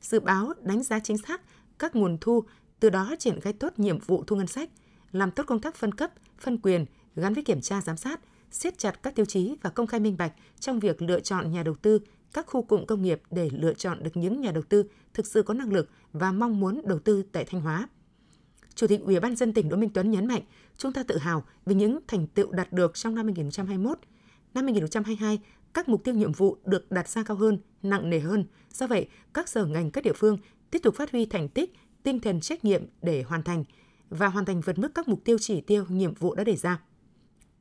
Dự 0.02 0.20
báo, 0.20 0.52
đánh 0.62 0.82
giá 0.82 1.00
chính 1.00 1.19
xác 1.19 1.40
các 1.78 1.96
nguồn 1.96 2.19
thu, 2.20 2.44
từ 2.81 2.90
đó 2.90 3.14
triển 3.19 3.40
khai 3.40 3.52
tốt 3.52 3.72
nhiệm 3.76 3.99
vụ 3.99 4.25
thu 4.26 4.37
ngân 4.37 4.46
sách, 4.46 4.70
làm 5.12 5.31
tốt 5.31 5.43
công 5.46 5.60
tác 5.60 5.76
phân 5.76 5.94
cấp, 5.94 6.10
phân 6.38 6.58
quyền 6.58 6.87
gắn 7.16 7.34
với 7.34 7.44
kiểm 7.44 7.60
tra 7.60 7.81
giám 7.81 7.96
sát, 7.96 8.20
siết 8.50 8.78
chặt 8.78 9.02
các 9.02 9.14
tiêu 9.14 9.26
chí 9.26 9.54
và 9.62 9.70
công 9.70 9.87
khai 9.87 10.00
minh 10.00 10.16
bạch 10.16 10.32
trong 10.60 10.81
việc 10.81 11.02
lựa 11.02 11.20
chọn 11.20 11.52
nhà 11.52 11.62
đầu 11.62 11.75
tư 11.75 12.00
các 12.32 12.46
khu 12.46 12.62
cụm 12.62 12.87
công 12.87 13.02
nghiệp 13.02 13.22
để 13.31 13.50
lựa 13.52 13.75
chọn 13.75 14.02
được 14.02 14.10
những 14.14 14.40
nhà 14.40 14.50
đầu 14.50 14.62
tư 14.62 14.84
thực 15.14 15.26
sự 15.26 15.43
có 15.43 15.54
năng 15.54 15.72
lực 15.72 15.90
và 16.12 16.32
mong 16.32 16.60
muốn 16.60 16.82
đầu 16.84 16.98
tư 16.98 17.22
tại 17.32 17.44
Thanh 17.44 17.60
Hóa. 17.60 17.88
Chủ 18.75 18.87
tịch 18.87 19.00
Ủy 19.00 19.20
ban 19.20 19.37
dân 19.37 19.52
tỉnh 19.52 19.69
Đỗ 19.69 19.76
Minh 19.76 19.90
Tuấn 19.94 20.10
nhấn 20.10 20.26
mạnh, 20.26 20.43
chúng 20.76 20.93
ta 20.93 21.02
tự 21.02 21.19
hào 21.19 21.44
về 21.66 21.75
những 21.75 21.98
thành 22.08 22.26
tựu 22.26 22.52
đạt 22.52 22.72
được 22.72 22.94
trong 22.94 23.14
năm 23.14 23.26
2021. 23.26 23.98
Năm 24.55 24.64
2022, 24.64 25.40
các 25.74 25.88
mục 25.88 26.04
tiêu 26.04 26.14
nhiệm 26.14 26.32
vụ 26.32 26.56
được 26.64 26.90
đặt 26.90 27.08
ra 27.08 27.22
cao 27.22 27.36
hơn, 27.36 27.58
nặng 27.82 28.10
nề 28.10 28.20
hơn. 28.20 28.44
Do 28.72 28.86
vậy, 28.86 29.08
các 29.34 29.48
sở 29.48 29.66
ngành 29.66 29.90
các 29.90 30.04
địa 30.04 30.12
phương 30.16 30.38
tiếp 30.70 30.78
tục 30.82 30.94
phát 30.94 31.10
huy 31.10 31.26
thành 31.26 31.48
tích, 31.48 31.72
tinh 32.02 32.20
thần 32.20 32.40
trách 32.40 32.64
nhiệm 32.64 32.84
để 33.02 33.22
hoàn 33.22 33.42
thành 33.42 33.64
và 34.10 34.26
hoàn 34.28 34.44
thành 34.44 34.60
vượt 34.60 34.78
mức 34.78 34.94
các 34.94 35.08
mục 35.08 35.24
tiêu 35.24 35.36
chỉ 35.40 35.60
tiêu 35.60 35.84
nhiệm 35.88 36.14
vụ 36.14 36.34
đã 36.34 36.44
đề 36.44 36.56
ra. 36.56 36.82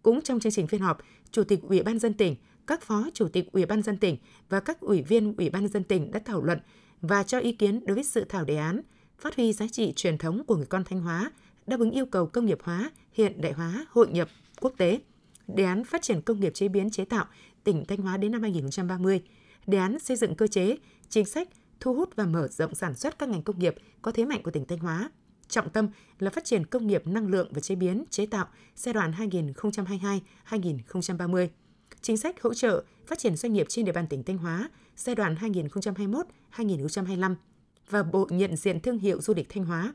Cũng 0.04 0.22
trong 0.22 0.40
chương 0.40 0.52
trình 0.52 0.68
phiên 0.68 0.82
họp, 0.82 0.98
Chủ 1.32 1.44
tịch 1.44 1.60
Ủy 1.62 1.84
ban 1.84 2.00
dân 2.00 2.14
tỉnh, 2.14 2.36
các 2.68 2.82
phó 2.82 3.10
chủ 3.14 3.28
tịch 3.28 3.52
Ủy 3.52 3.66
ban 3.66 3.82
dân 3.82 3.98
tỉnh 3.98 4.18
và 4.50 4.60
các 4.60 4.80
ủy 4.80 5.02
viên 5.02 5.36
Ủy 5.38 5.50
ban 5.50 5.68
dân 5.68 5.84
tỉnh 5.84 6.12
đã 6.12 6.20
thảo 6.26 6.44
luận 6.44 6.60
và 7.02 7.24
cho 7.24 7.40
ý 7.40 7.52
kiến 7.52 7.86
đối 7.86 7.96
với 7.96 8.04
sự 8.04 8.26
thảo 8.30 8.46
đề 8.46 8.56
án 8.56 8.82
phát 9.20 9.36
huy 9.36 9.54
giá 9.54 9.68
trị 9.72 9.94
truyền 9.96 10.18
thống 10.18 10.46
của 10.46 10.56
người 10.56 10.66
con 10.66 10.84
Thanh 10.84 11.02
Hóa, 11.02 11.32
đáp 11.68 11.80
ứng 11.80 11.92
yêu 11.92 12.06
cầu 12.06 12.26
công 12.28 12.46
nghiệp 12.46 12.60
hóa, 12.64 12.92
hiện 13.14 13.42
đại 13.42 13.52
hóa, 13.52 13.86
hội 13.90 14.08
nhập 14.08 14.30
quốc 14.62 14.74
tế. 14.78 15.00
Đề 15.48 15.64
án 15.64 15.84
phát 15.84 16.02
triển 16.02 16.22
công 16.22 16.40
nghiệp 16.40 16.54
chế 16.54 16.68
biến 16.68 16.90
chế 16.90 17.06
tạo 17.06 17.26
tỉnh 17.64 17.86
Thanh 17.86 18.00
Hóa 18.00 18.18
đến 18.18 18.32
năm 18.32 18.42
2030, 18.42 19.22
đề 19.68 19.78
án 19.78 20.00
xây 20.00 20.18
dựng 20.18 20.36
cơ 20.36 20.48
chế, 20.48 20.78
chính 21.10 21.26
sách 21.26 21.50
thu 21.80 21.94
hút 21.94 22.16
và 22.16 22.26
mở 22.26 22.48
rộng 22.48 22.76
sản 22.76 22.96
xuất 22.96 23.20
các 23.20 23.30
ngành 23.30 23.42
công 23.42 23.60
nghiệp 23.60 23.76
có 24.02 24.12
thế 24.12 24.26
mạnh 24.26 24.44
của 24.44 24.52
tỉnh 24.52 24.66
Thanh 24.66 24.80
Hóa. 24.80 25.12
Trọng 25.48 25.70
tâm 25.70 25.90
là 26.20 26.30
phát 26.30 26.46
triển 26.46 26.66
công 26.66 26.88
nghiệp 26.88 27.08
năng 27.08 27.28
lượng 27.28 27.48
và 27.52 27.62
chế 27.62 27.76
biến 27.76 28.04
chế 28.10 28.26
tạo 28.26 28.46
giai 28.76 28.94
đoạn 28.94 29.12
2022-2030. 30.50 31.48
Chính 32.02 32.18
sách 32.18 32.42
hỗ 32.42 32.54
trợ 32.54 32.84
phát 33.08 33.20
triển 33.20 33.36
doanh 33.36 33.54
nghiệp 33.54 33.66
trên 33.70 33.86
địa 33.86 33.92
bàn 33.92 34.08
tỉnh 34.08 34.24
Thanh 34.24 34.38
Hóa 34.38 34.70
giai 34.96 35.16
đoạn 35.16 35.36
2021-2025 36.56 37.36
và 37.90 38.04
Bộ 38.04 38.28
nhận 38.30 38.56
diện 38.56 38.80
thương 38.80 39.00
hiệu 39.00 39.22
du 39.22 39.34
lịch 39.34 39.50
Thanh 39.50 39.66
Hóa. 39.66 39.94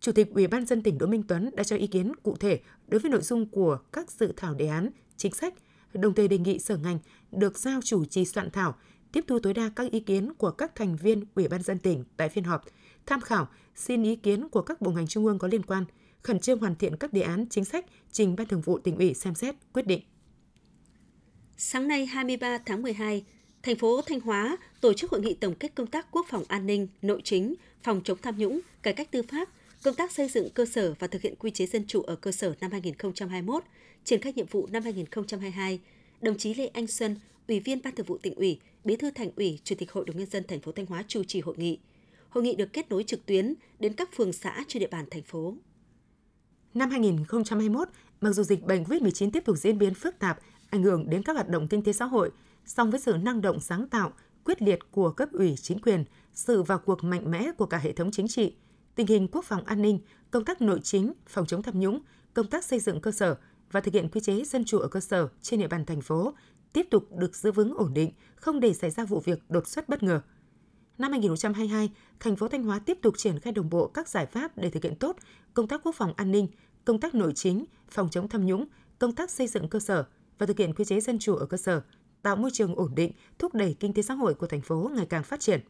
Chủ 0.00 0.12
tịch 0.12 0.34
Ủy 0.34 0.46
ban 0.46 0.66
dân 0.66 0.82
tỉnh 0.82 0.98
Đỗ 0.98 1.06
Minh 1.06 1.22
Tuấn 1.28 1.50
đã 1.56 1.64
cho 1.64 1.76
ý 1.76 1.86
kiến 1.86 2.12
cụ 2.22 2.36
thể 2.36 2.60
đối 2.88 3.00
với 3.00 3.10
nội 3.10 3.22
dung 3.22 3.46
của 3.46 3.78
các 3.92 4.10
dự 4.10 4.32
thảo 4.36 4.54
đề 4.54 4.66
án, 4.66 4.88
chính 5.16 5.34
sách, 5.34 5.54
đồng 5.94 6.14
thời 6.14 6.28
đề 6.28 6.38
nghị 6.38 6.58
sở 6.58 6.76
ngành 6.76 6.98
được 7.32 7.58
giao 7.58 7.80
chủ 7.84 8.04
trì 8.04 8.24
soạn 8.24 8.50
thảo, 8.50 8.74
tiếp 9.12 9.24
thu 9.26 9.38
tối 9.38 9.54
đa 9.54 9.70
các 9.76 9.90
ý 9.90 10.00
kiến 10.00 10.32
của 10.34 10.50
các 10.50 10.74
thành 10.74 10.96
viên 10.96 11.24
Ủy 11.34 11.48
ban 11.48 11.62
dân 11.62 11.78
tỉnh 11.78 12.04
tại 12.16 12.28
phiên 12.28 12.44
họp, 12.44 12.64
tham 13.06 13.20
khảo, 13.20 13.48
xin 13.74 14.02
ý 14.02 14.16
kiến 14.16 14.48
của 14.48 14.62
các 14.62 14.80
bộ 14.80 14.90
ngành 14.90 15.06
trung 15.06 15.26
ương 15.26 15.38
có 15.38 15.48
liên 15.48 15.62
quan, 15.62 15.84
khẩn 16.22 16.40
trương 16.40 16.58
hoàn 16.58 16.76
thiện 16.76 16.96
các 16.96 17.12
đề 17.12 17.20
án 17.20 17.46
chính 17.50 17.64
sách 17.64 17.86
trình 18.12 18.36
Ban 18.36 18.46
Thường 18.46 18.60
vụ 18.60 18.78
tỉnh 18.78 18.96
ủy 18.96 19.14
xem 19.14 19.34
xét 19.34 19.54
quyết 19.72 19.86
định. 19.86 20.00
Sáng 21.56 21.88
nay 21.88 22.06
23 22.06 22.58
tháng 22.58 22.82
12, 22.82 23.24
thành 23.62 23.76
phố 23.76 24.02
Thanh 24.02 24.20
Hóa 24.20 24.56
tổ 24.80 24.92
chức 24.92 25.10
hội 25.10 25.20
nghị 25.20 25.34
tổng 25.34 25.54
kết 25.54 25.74
công 25.74 25.86
tác 25.86 26.06
quốc 26.10 26.26
phòng 26.30 26.44
an 26.48 26.66
ninh, 26.66 26.88
nội 27.02 27.20
chính, 27.24 27.54
phòng 27.82 28.00
chống 28.04 28.18
tham 28.22 28.38
nhũng, 28.38 28.60
cải 28.82 28.94
cách 28.94 29.10
tư 29.10 29.22
pháp, 29.22 29.48
công 29.84 29.94
tác 29.94 30.12
xây 30.12 30.28
dựng 30.28 30.50
cơ 30.50 30.64
sở 30.64 30.94
và 30.98 31.06
thực 31.06 31.22
hiện 31.22 31.34
quy 31.38 31.50
chế 31.50 31.66
dân 31.66 31.84
chủ 31.86 32.02
ở 32.02 32.16
cơ 32.16 32.32
sở 32.32 32.54
năm 32.60 32.70
2021, 32.70 33.64
triển 34.04 34.20
khai 34.20 34.32
nhiệm 34.32 34.46
vụ 34.46 34.68
năm 34.72 34.82
2022. 34.82 35.80
Đồng 36.20 36.38
chí 36.38 36.54
Lê 36.54 36.66
Anh 36.66 36.86
Xuân, 36.86 37.16
Ủy 37.48 37.60
viên 37.60 37.80
Ban 37.84 37.94
Thường 37.94 38.06
vụ 38.06 38.18
tỉnh 38.18 38.34
ủy, 38.34 38.60
Bí 38.84 38.96
thư 38.96 39.10
Thành 39.10 39.30
ủy, 39.36 39.58
Chủ 39.64 39.74
tịch 39.78 39.92
Hội 39.92 40.04
đồng 40.04 40.16
nhân 40.16 40.30
dân 40.30 40.44
thành 40.48 40.60
phố 40.60 40.72
Thanh 40.72 40.86
Hóa 40.86 41.04
chủ 41.08 41.24
trì 41.24 41.40
hội 41.40 41.54
nghị. 41.58 41.78
Hội 42.28 42.44
nghị 42.44 42.54
được 42.54 42.72
kết 42.72 42.88
nối 42.90 43.04
trực 43.04 43.26
tuyến 43.26 43.54
đến 43.78 43.92
các 43.92 44.16
phường 44.16 44.32
xã 44.32 44.64
trên 44.68 44.80
địa 44.80 44.88
bàn 44.90 45.04
thành 45.10 45.22
phố. 45.22 45.54
Năm 46.74 46.90
2021, 46.90 47.88
mặc 48.20 48.32
dù 48.32 48.42
dịch 48.42 48.62
bệnh 48.62 48.84
COVID-19 48.84 49.30
tiếp 49.30 49.44
tục 49.44 49.56
diễn 49.56 49.78
biến 49.78 49.94
phức 49.94 50.18
tạp, 50.18 50.38
ảnh 50.70 50.82
hưởng 50.82 51.10
đến 51.10 51.22
các 51.22 51.32
hoạt 51.32 51.48
động 51.48 51.68
kinh 51.68 51.82
tế 51.82 51.92
xã 51.92 52.04
hội, 52.04 52.30
song 52.66 52.90
với 52.90 53.00
sự 53.00 53.16
năng 53.22 53.40
động 53.40 53.60
sáng 53.60 53.88
tạo, 53.88 54.12
quyết 54.44 54.62
liệt 54.62 54.78
của 54.90 55.10
cấp 55.10 55.28
ủy 55.32 55.54
chính 55.56 55.78
quyền, 55.78 56.04
sự 56.32 56.62
vào 56.62 56.78
cuộc 56.78 57.04
mạnh 57.04 57.30
mẽ 57.30 57.52
của 57.58 57.66
cả 57.66 57.78
hệ 57.78 57.92
thống 57.92 58.10
chính 58.10 58.28
trị, 58.28 58.54
tình 58.94 59.06
hình 59.06 59.28
quốc 59.28 59.44
phòng 59.44 59.64
an 59.64 59.82
ninh, 59.82 59.98
công 60.30 60.44
tác 60.44 60.62
nội 60.62 60.80
chính, 60.82 61.12
phòng 61.26 61.46
chống 61.46 61.62
tham 61.62 61.80
nhũng, 61.80 62.00
công 62.34 62.46
tác 62.46 62.64
xây 62.64 62.80
dựng 62.80 63.00
cơ 63.00 63.10
sở 63.10 63.36
và 63.70 63.80
thực 63.80 63.94
hiện 63.94 64.08
quy 64.08 64.20
chế 64.20 64.44
dân 64.44 64.64
chủ 64.64 64.78
ở 64.78 64.88
cơ 64.88 65.00
sở 65.00 65.28
trên 65.42 65.60
địa 65.60 65.68
bàn 65.68 65.84
thành 65.84 66.00
phố 66.00 66.34
tiếp 66.72 66.86
tục 66.90 67.06
được 67.18 67.36
giữ 67.36 67.52
vững 67.52 67.74
ổn 67.74 67.94
định, 67.94 68.10
không 68.36 68.60
để 68.60 68.74
xảy 68.74 68.90
ra 68.90 69.04
vụ 69.04 69.20
việc 69.20 69.38
đột 69.48 69.68
xuất 69.68 69.88
bất 69.88 70.02
ngờ. 70.02 70.20
Năm 70.98 71.10
2022, 71.10 71.90
thành 72.20 72.36
phố 72.36 72.48
Thanh 72.48 72.62
Hóa 72.62 72.78
tiếp 72.78 72.98
tục 73.02 73.14
triển 73.18 73.40
khai 73.40 73.52
đồng 73.52 73.70
bộ 73.70 73.86
các 73.86 74.08
giải 74.08 74.26
pháp 74.26 74.58
để 74.58 74.70
thực 74.70 74.82
hiện 74.82 74.96
tốt 74.96 75.16
công 75.54 75.68
tác 75.68 75.80
quốc 75.84 75.94
phòng 75.94 76.12
an 76.16 76.30
ninh, 76.30 76.48
công 76.84 77.00
tác 77.00 77.14
nội 77.14 77.32
chính, 77.34 77.64
phòng 77.90 78.08
chống 78.10 78.28
tham 78.28 78.46
nhũng, 78.46 78.64
công 78.98 79.14
tác 79.14 79.30
xây 79.30 79.46
dựng 79.46 79.68
cơ 79.68 79.80
sở 79.80 80.04
và 80.38 80.46
thực 80.46 80.58
hiện 80.58 80.74
quy 80.74 80.84
chế 80.84 81.00
dân 81.00 81.18
chủ 81.18 81.36
ở 81.36 81.46
cơ 81.46 81.56
sở, 81.56 81.82
tạo 82.22 82.36
môi 82.36 82.50
trường 82.50 82.74
ổn 82.74 82.94
định, 82.94 83.12
thúc 83.38 83.54
đẩy 83.54 83.76
kinh 83.80 83.94
tế 83.94 84.02
xã 84.02 84.14
hội 84.14 84.34
của 84.34 84.46
thành 84.46 84.60
phố 84.60 84.90
ngày 84.94 85.06
càng 85.06 85.22
phát 85.22 85.40
triển. 85.40 85.60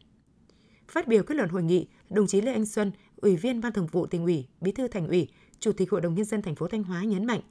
Phát 0.87 1.07
biểu 1.07 1.23
kết 1.23 1.35
luận 1.35 1.49
hội 1.49 1.63
nghị, 1.63 1.87
đồng 2.09 2.27
chí 2.27 2.41
Lê 2.41 2.53
Anh 2.53 2.65
Xuân, 2.65 2.91
Ủy 3.17 3.35
viên 3.35 3.61
Ban 3.61 3.73
Thường 3.73 3.87
vụ 3.87 4.05
Tỉnh 4.05 4.23
ủy, 4.23 4.47
Bí 4.61 4.71
thư 4.71 4.87
Thành 4.87 5.07
ủy, 5.07 5.27
Chủ 5.59 5.71
tịch 5.71 5.91
Hội 5.91 6.01
đồng 6.01 6.15
nhân 6.15 6.25
dân 6.25 6.41
thành 6.41 6.55
phố 6.55 6.67
Thanh 6.67 6.83
Hóa 6.83 7.03
nhấn 7.03 7.25
mạnh, 7.25 7.41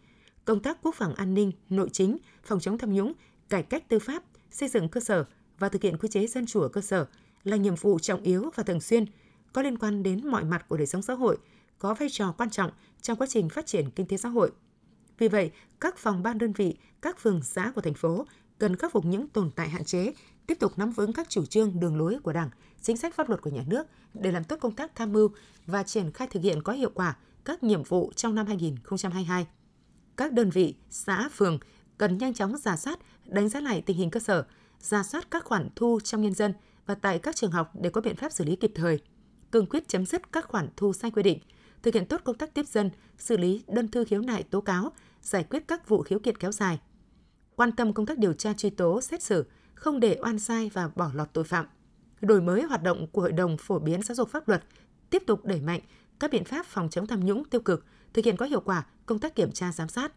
công 0.44 0.60
tác 0.60 0.78
quốc 0.82 0.94
phòng 0.94 1.14
an 1.14 1.34
ninh, 1.34 1.52
nội 1.70 1.88
chính, 1.92 2.18
phòng 2.44 2.60
chống 2.60 2.78
tham 2.78 2.92
nhũng, 2.92 3.12
cải 3.48 3.62
cách 3.62 3.88
tư 3.88 3.98
pháp, 3.98 4.22
xây 4.50 4.68
dựng 4.68 4.88
cơ 4.88 5.00
sở 5.00 5.24
và 5.58 5.68
thực 5.68 5.82
hiện 5.82 5.98
quy 5.98 6.08
chế 6.08 6.26
dân 6.26 6.46
chủ 6.46 6.60
ở 6.60 6.68
cơ 6.68 6.80
sở 6.80 7.06
là 7.44 7.56
nhiệm 7.56 7.74
vụ 7.74 7.98
trọng 7.98 8.22
yếu 8.22 8.50
và 8.54 8.62
thường 8.62 8.80
xuyên, 8.80 9.04
có 9.52 9.62
liên 9.62 9.78
quan 9.78 10.02
đến 10.02 10.26
mọi 10.26 10.44
mặt 10.44 10.68
của 10.68 10.76
đời 10.76 10.86
sống 10.86 11.02
xã 11.02 11.14
hội, 11.14 11.38
có 11.78 11.94
vai 11.94 12.08
trò 12.10 12.34
quan 12.38 12.50
trọng 12.50 12.70
trong 13.02 13.18
quá 13.18 13.26
trình 13.30 13.48
phát 13.48 13.66
triển 13.66 13.90
kinh 13.90 14.06
tế 14.06 14.16
xã 14.16 14.28
hội. 14.28 14.50
Vì 15.18 15.28
vậy, 15.28 15.50
các 15.80 15.98
phòng 15.98 16.22
ban 16.22 16.38
đơn 16.38 16.52
vị, 16.52 16.76
các 17.02 17.18
phường 17.18 17.42
xã 17.42 17.72
của 17.74 17.80
thành 17.80 17.94
phố 17.94 18.26
cần 18.58 18.76
khắc 18.76 18.92
phục 18.92 19.04
những 19.04 19.28
tồn 19.28 19.50
tại 19.50 19.68
hạn 19.68 19.84
chế, 19.84 20.12
tiếp 20.46 20.58
tục 20.60 20.78
nắm 20.78 20.90
vững 20.90 21.12
các 21.12 21.28
chủ 21.28 21.46
trương, 21.46 21.80
đường 21.80 21.98
lối 21.98 22.18
của 22.22 22.32
Đảng, 22.32 22.50
chính 22.82 22.96
sách 22.96 23.14
pháp 23.14 23.28
luật 23.28 23.42
của 23.42 23.50
nhà 23.50 23.64
nước 23.66 23.86
để 24.14 24.32
làm 24.32 24.44
tốt 24.44 24.56
công 24.60 24.74
tác 24.74 24.94
tham 24.94 25.12
mưu 25.12 25.28
và 25.66 25.82
triển 25.82 26.12
khai 26.12 26.28
thực 26.28 26.42
hiện 26.42 26.62
có 26.62 26.72
hiệu 26.72 26.90
quả 26.94 27.16
các 27.44 27.62
nhiệm 27.62 27.82
vụ 27.82 28.12
trong 28.16 28.34
năm 28.34 28.46
2022. 28.46 29.46
Các 30.16 30.32
đơn 30.32 30.50
vị, 30.50 30.74
xã, 30.90 31.28
phường 31.32 31.58
cần 31.98 32.18
nhanh 32.18 32.34
chóng 32.34 32.56
giả 32.56 32.76
soát, 32.76 32.98
đánh 33.26 33.48
giá 33.48 33.60
lại 33.60 33.82
tình 33.86 33.96
hình 33.96 34.10
cơ 34.10 34.20
sở, 34.20 34.44
giả 34.80 35.02
soát 35.02 35.30
các 35.30 35.44
khoản 35.44 35.68
thu 35.76 36.00
trong 36.04 36.22
nhân 36.22 36.34
dân 36.34 36.54
và 36.86 36.94
tại 36.94 37.18
các 37.18 37.36
trường 37.36 37.50
học 37.50 37.70
để 37.74 37.90
có 37.90 38.00
biện 38.00 38.16
pháp 38.16 38.32
xử 38.32 38.44
lý 38.44 38.56
kịp 38.56 38.72
thời, 38.74 39.00
cương 39.50 39.66
quyết 39.66 39.88
chấm 39.88 40.06
dứt 40.06 40.32
các 40.32 40.48
khoản 40.48 40.68
thu 40.76 40.92
sai 40.92 41.10
quy 41.10 41.22
định, 41.22 41.38
thực 41.82 41.94
hiện 41.94 42.06
tốt 42.06 42.20
công 42.24 42.38
tác 42.38 42.54
tiếp 42.54 42.66
dân, 42.66 42.90
xử 43.18 43.36
lý 43.36 43.64
đơn 43.68 43.88
thư 43.88 44.04
khiếu 44.04 44.20
nại 44.20 44.42
tố 44.42 44.60
cáo, 44.60 44.92
giải 45.22 45.44
quyết 45.44 45.68
các 45.68 45.88
vụ 45.88 46.02
khiếu 46.02 46.18
kiện 46.18 46.36
kéo 46.36 46.52
dài. 46.52 46.80
Quan 47.56 47.72
tâm 47.72 47.92
công 47.92 48.06
tác 48.06 48.18
điều 48.18 48.32
tra 48.32 48.54
truy 48.54 48.70
tố, 48.70 49.00
xét 49.00 49.22
xử, 49.22 49.44
không 49.84 50.00
để 50.00 50.18
oan 50.22 50.38
sai 50.38 50.70
và 50.72 50.88
bỏ 50.96 51.10
lọt 51.14 51.32
tội 51.32 51.44
phạm. 51.44 51.66
Đổi 52.20 52.40
mới 52.40 52.62
hoạt 52.62 52.82
động 52.82 53.06
của 53.06 53.20
Hội 53.20 53.32
đồng 53.32 53.56
phổ 53.56 53.78
biến 53.78 54.02
giáo 54.02 54.14
dục 54.14 54.28
pháp 54.28 54.48
luật, 54.48 54.64
tiếp 55.10 55.22
tục 55.26 55.44
đẩy 55.44 55.60
mạnh 55.60 55.80
các 56.20 56.30
biện 56.30 56.44
pháp 56.44 56.66
phòng 56.66 56.90
chống 56.90 57.06
tham 57.06 57.24
nhũng 57.24 57.44
tiêu 57.44 57.60
cực, 57.60 57.84
thực 58.12 58.24
hiện 58.24 58.36
có 58.36 58.46
hiệu 58.46 58.60
quả 58.60 58.86
công 59.06 59.18
tác 59.18 59.34
kiểm 59.34 59.52
tra 59.52 59.72
giám 59.72 59.88
sát. 59.88 60.12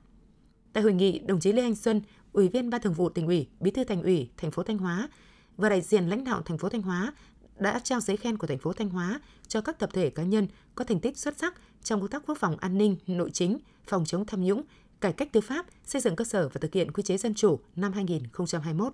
Tại 0.73 0.83
hội 0.83 0.93
nghị, 0.93 1.19
đồng 1.19 1.39
chí 1.39 1.51
Lê 1.51 1.61
Anh 1.61 1.75
Xuân, 1.75 2.01
Ủy 2.33 2.47
viên 2.47 2.69
Ban 2.69 2.81
Thường 2.81 2.93
vụ 2.93 3.09
Tỉnh 3.09 3.27
ủy, 3.27 3.47
Bí 3.59 3.71
thư 3.71 3.83
Thành 3.83 4.03
ủy 4.03 4.29
thành 4.37 4.51
phố 4.51 4.63
Thanh 4.63 4.77
Hóa 4.77 5.09
và 5.57 5.69
đại 5.69 5.81
diện 5.81 6.07
lãnh 6.07 6.23
đạo 6.23 6.41
thành 6.41 6.57
phố 6.57 6.69
Thanh 6.69 6.81
Hóa 6.81 7.13
đã 7.57 7.79
trao 7.79 7.99
giấy 7.99 8.17
khen 8.17 8.37
của 8.37 8.47
thành 8.47 8.59
phố 8.59 8.73
Thanh 8.73 8.89
Hóa 8.89 9.21
cho 9.47 9.61
các 9.61 9.79
tập 9.79 9.89
thể 9.93 10.09
cá 10.09 10.23
nhân 10.23 10.47
có 10.75 10.83
thành 10.83 10.99
tích 10.99 11.17
xuất 11.17 11.37
sắc 11.37 11.53
trong 11.83 11.99
công 11.99 12.09
tác 12.09 12.23
quốc 12.25 12.37
phòng 12.37 12.57
an 12.57 12.77
ninh, 12.77 12.97
nội 13.07 13.29
chính, 13.33 13.57
phòng 13.87 14.05
chống 14.05 14.25
tham 14.25 14.43
nhũng, 14.43 14.63
cải 15.01 15.13
cách 15.13 15.31
tư 15.31 15.41
pháp, 15.41 15.65
xây 15.85 16.01
dựng 16.01 16.15
cơ 16.15 16.25
sở 16.25 16.49
và 16.49 16.59
thực 16.61 16.73
hiện 16.73 16.91
quy 16.91 17.03
chế 17.03 17.17
dân 17.17 17.33
chủ 17.33 17.59
năm 17.75 17.93
2021. 17.93 18.93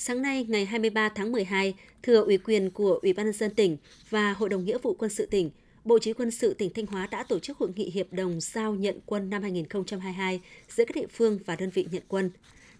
Sáng 0.00 0.22
nay, 0.22 0.46
ngày 0.48 0.64
23 0.64 1.08
tháng 1.08 1.32
12, 1.32 1.74
thừa 2.02 2.22
ủy 2.22 2.38
quyền 2.38 2.70
của 2.70 2.98
Ủy 3.02 3.12
ban 3.12 3.26
nhân 3.26 3.32
dân 3.32 3.50
tỉnh 3.54 3.76
và 4.10 4.32
Hội 4.32 4.48
đồng 4.48 4.64
Nghĩa 4.64 4.78
vụ 4.78 4.94
quân 4.98 5.10
sự 5.10 5.26
tỉnh, 5.26 5.50
Bộ 5.84 5.98
Chỉ 5.98 6.12
quân 6.12 6.30
sự 6.30 6.54
tỉnh 6.54 6.72
Thanh 6.74 6.86
Hóa 6.86 7.06
đã 7.06 7.22
tổ 7.22 7.38
chức 7.38 7.58
hội 7.58 7.70
nghị 7.76 7.90
hiệp 7.90 8.12
đồng 8.12 8.40
giao 8.40 8.74
nhận 8.74 9.00
quân 9.06 9.30
năm 9.30 9.42
2022 9.42 10.40
giữa 10.68 10.84
các 10.84 10.96
địa 10.96 11.06
phương 11.06 11.38
và 11.46 11.56
đơn 11.56 11.70
vị 11.70 11.86
nhận 11.90 12.02
quân. 12.08 12.30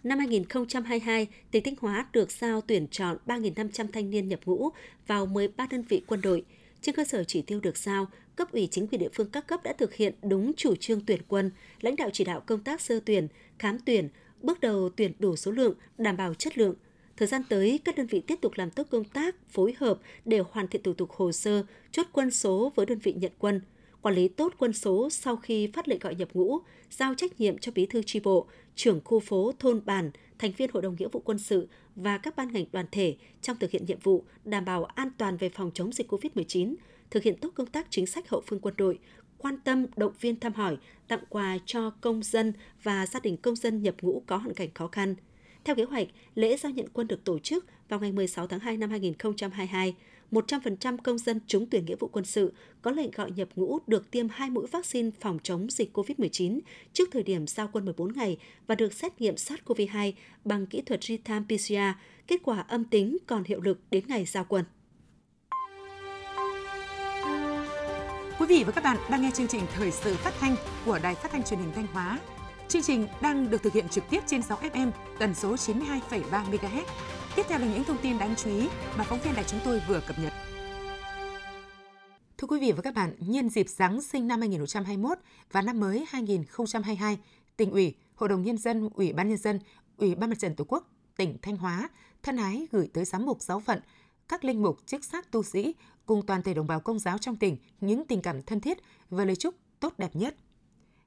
Năm 0.04 0.18
2022, 0.18 1.26
tỉnh 1.50 1.62
Thanh 1.64 1.74
Hóa 1.80 2.06
được 2.12 2.30
giao 2.32 2.60
tuyển 2.60 2.86
chọn 2.90 3.16
3.500 3.26 3.86
thanh 3.92 4.10
niên 4.10 4.28
nhập 4.28 4.40
ngũ 4.44 4.70
vào 5.06 5.26
13 5.26 5.66
đơn 5.70 5.82
vị 5.88 6.02
quân 6.06 6.20
đội. 6.20 6.44
Trên 6.82 6.94
cơ 6.94 7.04
sở 7.04 7.24
chỉ 7.24 7.42
tiêu 7.42 7.60
được 7.60 7.76
giao, 7.76 8.06
cấp 8.36 8.52
ủy 8.52 8.68
chính 8.70 8.86
quyền 8.86 9.00
địa 9.00 9.10
phương 9.14 9.30
các 9.30 9.46
cấp 9.46 9.60
đã 9.62 9.72
thực 9.72 9.94
hiện 9.94 10.14
đúng 10.22 10.52
chủ 10.56 10.74
trương 10.76 11.00
tuyển 11.06 11.20
quân, 11.28 11.50
lãnh 11.80 11.96
đạo 11.96 12.10
chỉ 12.12 12.24
đạo 12.24 12.40
công 12.40 12.60
tác 12.60 12.80
sơ 12.80 13.00
tuyển, 13.00 13.28
khám 13.58 13.78
tuyển, 13.86 14.08
bước 14.42 14.60
đầu 14.60 14.90
tuyển 14.96 15.12
đủ 15.18 15.36
số 15.36 15.50
lượng, 15.50 15.74
đảm 15.98 16.16
bảo 16.16 16.34
chất 16.34 16.58
lượng. 16.58 16.74
Thời 17.18 17.28
gian 17.28 17.42
tới, 17.48 17.80
các 17.84 17.96
đơn 17.96 18.06
vị 18.06 18.20
tiếp 18.20 18.38
tục 18.40 18.52
làm 18.56 18.70
tốt 18.70 18.86
công 18.90 19.04
tác, 19.04 19.36
phối 19.48 19.74
hợp 19.78 19.98
để 20.24 20.42
hoàn 20.50 20.68
thiện 20.68 20.82
thủ 20.82 20.92
tục 20.92 21.10
hồ 21.12 21.32
sơ, 21.32 21.62
chốt 21.92 22.06
quân 22.12 22.30
số 22.30 22.72
với 22.74 22.86
đơn 22.86 22.98
vị 22.98 23.12
nhận 23.12 23.32
quân, 23.38 23.60
quản 24.02 24.14
lý 24.14 24.28
tốt 24.28 24.54
quân 24.58 24.72
số 24.72 25.10
sau 25.10 25.36
khi 25.36 25.66
phát 25.66 25.88
lệnh 25.88 25.98
gọi 25.98 26.14
nhập 26.14 26.28
ngũ, 26.34 26.58
giao 26.90 27.14
trách 27.14 27.40
nhiệm 27.40 27.58
cho 27.58 27.72
bí 27.74 27.86
thư 27.86 28.02
tri 28.02 28.20
bộ, 28.20 28.46
trưởng 28.74 29.00
khu 29.04 29.20
phố 29.20 29.52
thôn 29.58 29.80
bản, 29.84 30.10
thành 30.38 30.52
viên 30.56 30.70
hội 30.72 30.82
đồng 30.82 30.96
nghĩa 30.98 31.08
vụ 31.12 31.20
quân 31.24 31.38
sự 31.38 31.68
và 31.96 32.18
các 32.18 32.36
ban 32.36 32.52
ngành 32.52 32.64
đoàn 32.72 32.86
thể 32.92 33.16
trong 33.42 33.56
thực 33.56 33.70
hiện 33.70 33.84
nhiệm 33.86 33.98
vụ 33.98 34.24
đảm 34.44 34.64
bảo 34.64 34.84
an 34.84 35.10
toàn 35.18 35.36
về 35.36 35.48
phòng 35.48 35.70
chống 35.74 35.92
dịch 35.92 36.12
COVID-19, 36.12 36.74
thực 37.10 37.22
hiện 37.22 37.36
tốt 37.40 37.50
công 37.54 37.66
tác 37.66 37.86
chính 37.90 38.06
sách 38.06 38.28
hậu 38.28 38.42
phương 38.46 38.60
quân 38.60 38.74
đội, 38.76 38.98
quan 39.38 39.58
tâm, 39.64 39.86
động 39.96 40.12
viên 40.20 40.40
thăm 40.40 40.52
hỏi, 40.52 40.76
tặng 41.08 41.24
quà 41.28 41.58
cho 41.66 41.90
công 41.90 42.22
dân 42.22 42.52
và 42.82 43.06
gia 43.06 43.20
đình 43.20 43.36
công 43.36 43.56
dân 43.56 43.82
nhập 43.82 43.94
ngũ 44.02 44.22
có 44.26 44.36
hoàn 44.36 44.54
cảnh 44.54 44.68
khó 44.74 44.86
khăn. 44.86 45.14
Theo 45.68 45.74
kế 45.74 45.84
hoạch, 45.84 46.08
lễ 46.34 46.56
giao 46.56 46.72
nhận 46.72 46.86
quân 46.92 47.08
được 47.08 47.24
tổ 47.24 47.38
chức 47.38 47.66
vào 47.88 48.00
ngày 48.00 48.12
16 48.12 48.46
tháng 48.46 48.60
2 48.60 48.76
năm 48.76 48.90
2022. 48.90 49.94
100% 50.30 50.96
công 50.96 51.18
dân 51.18 51.40
trúng 51.46 51.66
tuyển 51.70 51.84
nghĩa 51.84 51.96
vụ 51.96 52.08
quân 52.12 52.24
sự 52.24 52.52
có 52.82 52.90
lệnh 52.90 53.10
gọi 53.10 53.30
nhập 53.30 53.48
ngũ 53.56 53.78
được 53.86 54.10
tiêm 54.10 54.26
hai 54.28 54.50
mũi 54.50 54.66
vaccine 54.66 55.10
phòng 55.20 55.38
chống 55.42 55.70
dịch 55.70 55.96
COVID-19 55.96 56.60
trước 56.92 57.08
thời 57.12 57.22
điểm 57.22 57.46
giao 57.46 57.68
quân 57.72 57.84
14 57.84 58.12
ngày 58.12 58.38
và 58.66 58.74
được 58.74 58.92
xét 58.92 59.20
nghiệm 59.20 59.34
SARS-CoV-2 59.34 60.12
bằng 60.44 60.66
kỹ 60.66 60.82
thuật 60.82 61.00
real-time 61.00 61.44
PCR, 61.44 61.98
kết 62.26 62.40
quả 62.44 62.60
âm 62.60 62.84
tính 62.84 63.16
còn 63.26 63.44
hiệu 63.44 63.60
lực 63.60 63.78
đến 63.90 64.04
ngày 64.08 64.24
giao 64.24 64.44
quân. 64.48 64.64
Quý 68.38 68.46
vị 68.48 68.64
và 68.66 68.72
các 68.72 68.84
bạn 68.84 68.96
đang 69.10 69.22
nghe 69.22 69.30
chương 69.34 69.48
trình 69.48 69.62
Thời 69.74 69.90
sự 69.90 70.14
phát 70.14 70.34
thanh 70.40 70.56
của 70.84 70.98
Đài 71.02 71.14
Phát 71.14 71.30
thanh 71.32 71.42
Truyền 71.42 71.60
hình 71.60 71.72
Thanh 71.74 71.86
Hóa. 71.86 72.18
Chương 72.68 72.82
trình 72.82 73.06
đang 73.20 73.50
được 73.50 73.62
thực 73.62 73.72
hiện 73.72 73.88
trực 73.88 74.04
tiếp 74.10 74.20
trên 74.26 74.42
6 74.42 74.58
FM 74.58 74.90
tần 75.18 75.34
số 75.34 75.54
92,3 75.54 76.50
MHz. 76.50 76.84
Tiếp 77.36 77.42
theo 77.48 77.58
là 77.58 77.66
những 77.66 77.84
thông 77.84 77.98
tin 78.02 78.18
đáng 78.18 78.34
chú 78.36 78.50
ý 78.50 78.68
mà 78.98 79.04
phóng 79.04 79.20
viên 79.20 79.34
đài 79.34 79.44
chúng 79.44 79.60
tôi 79.64 79.82
vừa 79.88 80.00
cập 80.00 80.18
nhật. 80.18 80.32
Thưa 82.38 82.46
quý 82.48 82.60
vị 82.60 82.72
và 82.72 82.82
các 82.82 82.94
bạn, 82.94 83.14
nhân 83.18 83.48
dịp 83.48 83.68
Giáng 83.68 84.02
sinh 84.02 84.28
năm 84.28 84.40
2021 84.40 85.18
và 85.52 85.62
năm 85.62 85.80
mới 85.80 86.04
2022, 86.08 87.18
tỉnh 87.56 87.70
ủy, 87.70 87.94
Hội 88.14 88.28
đồng 88.28 88.42
Nhân 88.42 88.58
dân, 88.58 88.88
Ủy 88.94 89.12
ban 89.12 89.28
Nhân 89.28 89.38
dân, 89.38 89.60
Ủy 89.96 90.14
ban 90.14 90.30
Mặt 90.30 90.38
trận 90.38 90.54
Tổ 90.56 90.64
quốc 90.68 90.90
tỉnh 91.16 91.36
Thanh 91.42 91.56
Hóa 91.56 91.88
thân 92.22 92.36
ái 92.36 92.66
gửi 92.72 92.88
tới 92.92 93.04
giám 93.04 93.26
mục 93.26 93.42
giáo 93.42 93.60
phận, 93.60 93.80
các 94.28 94.44
linh 94.44 94.62
mục, 94.62 94.78
chức 94.86 95.04
sắc 95.04 95.30
tu 95.30 95.42
sĩ 95.42 95.74
cùng 96.06 96.26
toàn 96.26 96.42
thể 96.42 96.54
đồng 96.54 96.66
bào 96.66 96.80
công 96.80 96.98
giáo 96.98 97.18
trong 97.18 97.36
tỉnh 97.36 97.56
những 97.80 98.06
tình 98.06 98.22
cảm 98.22 98.42
thân 98.42 98.60
thiết 98.60 98.78
và 99.10 99.24
lời 99.24 99.36
chúc 99.36 99.54
tốt 99.80 99.94
đẹp 99.98 100.16
nhất. 100.16 100.36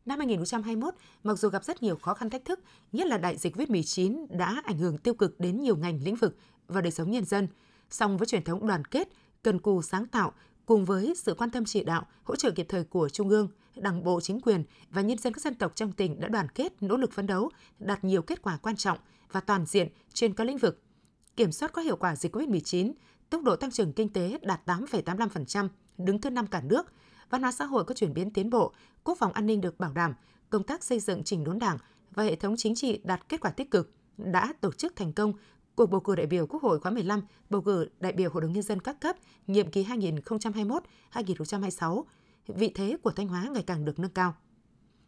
Năm 0.06 0.20
2021, 0.20 0.94
mặc 1.24 1.40
dù 1.40 1.50
gặp 1.50 1.64
rất 1.64 1.84
nhiều 1.84 1.96
khó 1.96 2.14
khăn 2.14 2.30
thách 2.30 2.46
thức, 2.46 2.60
nhất 2.92 3.08
là 3.08 3.18
đại 3.18 3.38
dịch 3.38 3.56
COVID-19 3.56 4.26
đã 4.30 4.62
ảnh 4.66 4.78
hưởng 4.78 4.98
tiêu 4.98 5.14
cực 5.14 5.40
đến 5.40 5.62
nhiều 5.62 5.78
ngành 5.78 6.04
lĩnh 6.04 6.16
vực 6.16 6.36
và 6.68 6.82
đời 6.82 6.92
sống 6.92 7.12
nhân 7.12 7.26
dân, 7.26 7.48
song 7.90 8.18
với 8.18 8.28
truyền 8.28 8.44
thống 8.44 8.68
đoàn 8.68 8.86
kết, 8.86 9.08
cần 9.44 9.60
cù 9.60 9.82
sáng 9.82 10.06
tạo 10.06 10.34
cùng 10.66 10.86
với 10.86 11.14
sự 11.18 11.34
quan 11.34 11.50
tâm 11.50 11.66
chỉ 11.66 11.84
đạo, 11.84 12.08
hỗ 12.24 12.36
trợ 12.36 12.52
kịp 12.52 12.66
thời 12.70 12.84
của 12.84 13.10
Trung 13.10 13.30
ương, 13.30 13.48
Đảng 13.76 14.04
bộ, 14.04 14.22
chính 14.22 14.42
quyền 14.42 14.64
và 14.90 15.02
nhân 15.02 15.18
dân 15.18 15.34
các 15.34 15.42
dân 15.42 15.56
tộc 15.56 15.76
trong 15.76 15.92
tỉnh 15.92 16.20
đã 16.20 16.28
đoàn 16.28 16.48
kết, 16.50 16.84
nỗ 16.84 16.98
lực 16.98 17.14
phấn 17.14 17.28
đấu, 17.28 17.50
đạt 17.80 18.04
nhiều 18.04 18.22
kết 18.22 18.42
quả 18.42 18.58
quan 18.58 18.76
trọng 18.76 18.98
và 19.32 19.40
toàn 19.40 19.66
diện 19.66 19.88
trên 20.14 20.34
các 20.34 20.44
lĩnh 20.44 20.58
vực. 20.58 20.82
Kiểm 21.36 21.52
soát 21.52 21.74
có 21.74 21.82
hiệu 21.82 21.96
quả 21.96 22.16
dịch 22.16 22.36
COVID-19, 22.36 22.92
tốc 23.30 23.44
độ 23.44 23.56
tăng 23.56 23.72
trưởng 23.72 23.94
kinh 23.94 24.14
tế 24.14 24.38
đạt 24.42 24.62
8,85%, 24.66 25.70
đứng 25.98 26.22
thứ 26.22 26.30
năm 26.30 26.48
cả 26.48 26.62
nước, 26.62 26.94
văn 27.32 27.42
hóa 27.42 27.52
xã 27.52 27.66
hội 27.66 27.84
có 27.84 27.94
chuyển 27.94 28.14
biến 28.14 28.32
tiến 28.32 28.50
bộ, 28.50 28.74
quốc 29.04 29.18
phòng 29.18 29.34
an 29.34 29.46
ninh 29.46 29.62
được 29.62 29.80
bảo 29.80 29.94
đảm, 29.94 30.14
công 30.50 30.64
tác 30.64 30.84
xây 30.84 31.00
dựng 31.00 31.24
chỉnh 31.24 31.44
đốn 31.44 31.60
đảng 31.60 31.78
và 32.12 32.24
hệ 32.24 32.36
thống 32.36 32.56
chính 32.58 32.76
trị 32.76 33.02
đạt 33.04 33.30
kết 33.30 33.42
quả 33.42 33.52
tích 33.52 33.72
cực, 33.72 33.94
đã 34.18 34.54
tổ 34.62 34.72
chức 34.72 34.96
thành 34.96 35.14
công 35.14 35.34
cuộc 35.76 35.86
bầu 35.86 36.02
cử 36.02 36.16
đại 36.16 36.26
biểu 36.26 36.48
Quốc 36.48 36.64
hội 36.64 36.80
khóa 36.80 36.92
15, 36.92 37.22
bầu 37.50 37.62
cử 37.62 37.90
đại 38.00 38.12
biểu 38.12 38.30
Hội 38.30 38.42
đồng 38.42 38.54
Nhân 38.54 38.64
dân 38.64 38.80
các 38.80 39.02
cấp, 39.02 39.16
nhiệm 39.48 39.72
kỳ 39.72 39.84
2021-2026, 41.14 42.04
vị 42.48 42.72
thế 42.76 42.98
của 43.04 43.12
Thanh 43.12 43.28
Hóa 43.28 43.48
ngày 43.52 43.64
càng 43.64 43.86
được 43.86 44.00
nâng 44.00 44.12
cao. 44.12 44.36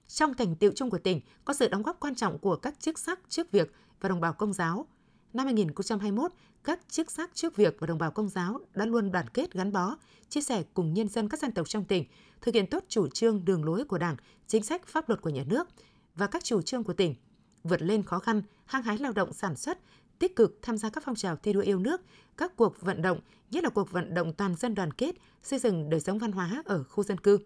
Trong 0.08 0.34
thành 0.34 0.56
tiệu 0.56 0.72
chung 0.76 0.90
của 0.90 0.98
tỉnh 0.98 1.22
có 1.46 1.54
sự 1.54 1.68
đóng 1.68 1.84
góp 1.84 2.00
quan 2.00 2.16
trọng 2.16 2.40
của 2.40 2.56
các 2.56 2.80
chức 2.80 3.00
sắc 3.00 3.20
chức 3.30 3.52
việc 3.52 3.74
và 4.02 4.10
đồng 4.10 4.22
bào 4.22 4.34
công 4.34 4.54
giáo. 4.54 4.88
Năm 5.34 5.46
2021, 5.46 6.32
các 6.64 6.80
chức 6.90 7.12
sắc 7.12 7.32
trước 7.34 7.56
việc 7.56 7.76
và 7.80 7.88
đồng 7.88 7.98
bào 7.98 8.12
công 8.12 8.30
giáo 8.30 8.60
đã 8.76 8.86
luôn 8.86 9.12
đoàn 9.12 9.30
kết 9.30 9.54
gắn 9.54 9.72
bó, 9.72 9.98
chia 10.30 10.42
sẻ 10.42 10.64
cùng 10.74 10.94
nhân 10.94 11.08
dân 11.08 11.30
các 11.30 11.40
dân 11.40 11.52
tộc 11.52 11.70
trong 11.70 11.86
tỉnh, 11.86 12.06
thực 12.42 12.56
hiện 12.56 12.68
tốt 12.68 12.84
chủ 12.88 13.08
trương 13.08 13.46
đường 13.46 13.66
lối 13.66 13.86
của 13.86 13.98
Đảng, 13.98 14.16
chính 14.48 14.64
sách 14.64 14.88
pháp 14.88 15.10
luật 15.10 15.22
của 15.22 15.30
nhà 15.30 15.44
nước 15.48 15.68
và 16.16 16.28
các 16.28 16.44
chủ 16.44 16.62
trương 16.62 16.84
của 16.84 16.94
tỉnh, 16.94 17.16
vượt 17.64 17.82
lên 17.82 18.04
khó 18.04 18.20
khăn, 18.20 18.42
hăng 18.66 18.84
hái 18.84 18.98
lao 18.98 19.12
động 19.12 19.34
sản 19.34 19.56
xuất, 19.56 19.80
tích 20.20 20.36
cực 20.36 20.60
tham 20.62 20.78
gia 20.78 20.90
các 20.90 21.04
phong 21.06 21.16
trào 21.16 21.36
thi 21.36 21.54
đua 21.54 21.62
yêu 21.62 21.80
nước, 21.80 22.02
các 22.38 22.56
cuộc 22.56 22.82
vận 22.82 23.02
động, 23.02 23.20
nhất 23.52 23.64
là 23.64 23.70
cuộc 23.70 23.92
vận 23.92 24.14
động 24.14 24.34
toàn 24.34 24.56
dân 24.56 24.76
đoàn 24.76 24.92
kết, 24.94 25.16
xây 25.44 25.60
dựng 25.60 25.90
đời 25.90 26.00
sống 26.00 26.18
văn 26.18 26.32
hóa 26.32 26.64
ở 26.66 26.84
khu 26.84 27.04
dân 27.04 27.18
cư, 27.18 27.40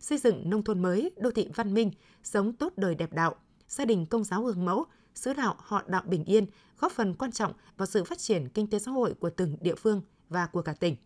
xây 0.00 0.18
dựng 0.18 0.50
nông 0.50 0.62
thôn 0.62 0.82
mới, 0.82 1.10
đô 1.16 1.30
thị 1.30 1.48
văn 1.54 1.74
minh, 1.74 1.90
sống 2.22 2.52
tốt 2.52 2.72
đời 2.76 2.94
đẹp 2.94 3.12
đạo, 3.12 3.34
gia 3.68 3.84
đình 3.84 4.06
công 4.06 4.24
giáo 4.24 4.42
gương 4.42 4.64
mẫu, 4.64 4.86
sứ 5.16 5.32
đạo 5.32 5.54
họ 5.58 5.82
đạo 5.86 6.02
bình 6.06 6.24
yên, 6.24 6.46
góp 6.78 6.92
phần 6.92 7.14
quan 7.14 7.32
trọng 7.32 7.52
vào 7.76 7.86
sự 7.86 8.04
phát 8.04 8.18
triển 8.18 8.48
kinh 8.48 8.66
tế 8.66 8.78
xã 8.78 8.90
hội 8.90 9.14
của 9.14 9.30
từng 9.30 9.56
địa 9.60 9.74
phương 9.74 10.02
và 10.28 10.46
của 10.46 10.62
cả 10.62 10.72
tỉnh. 10.72 10.96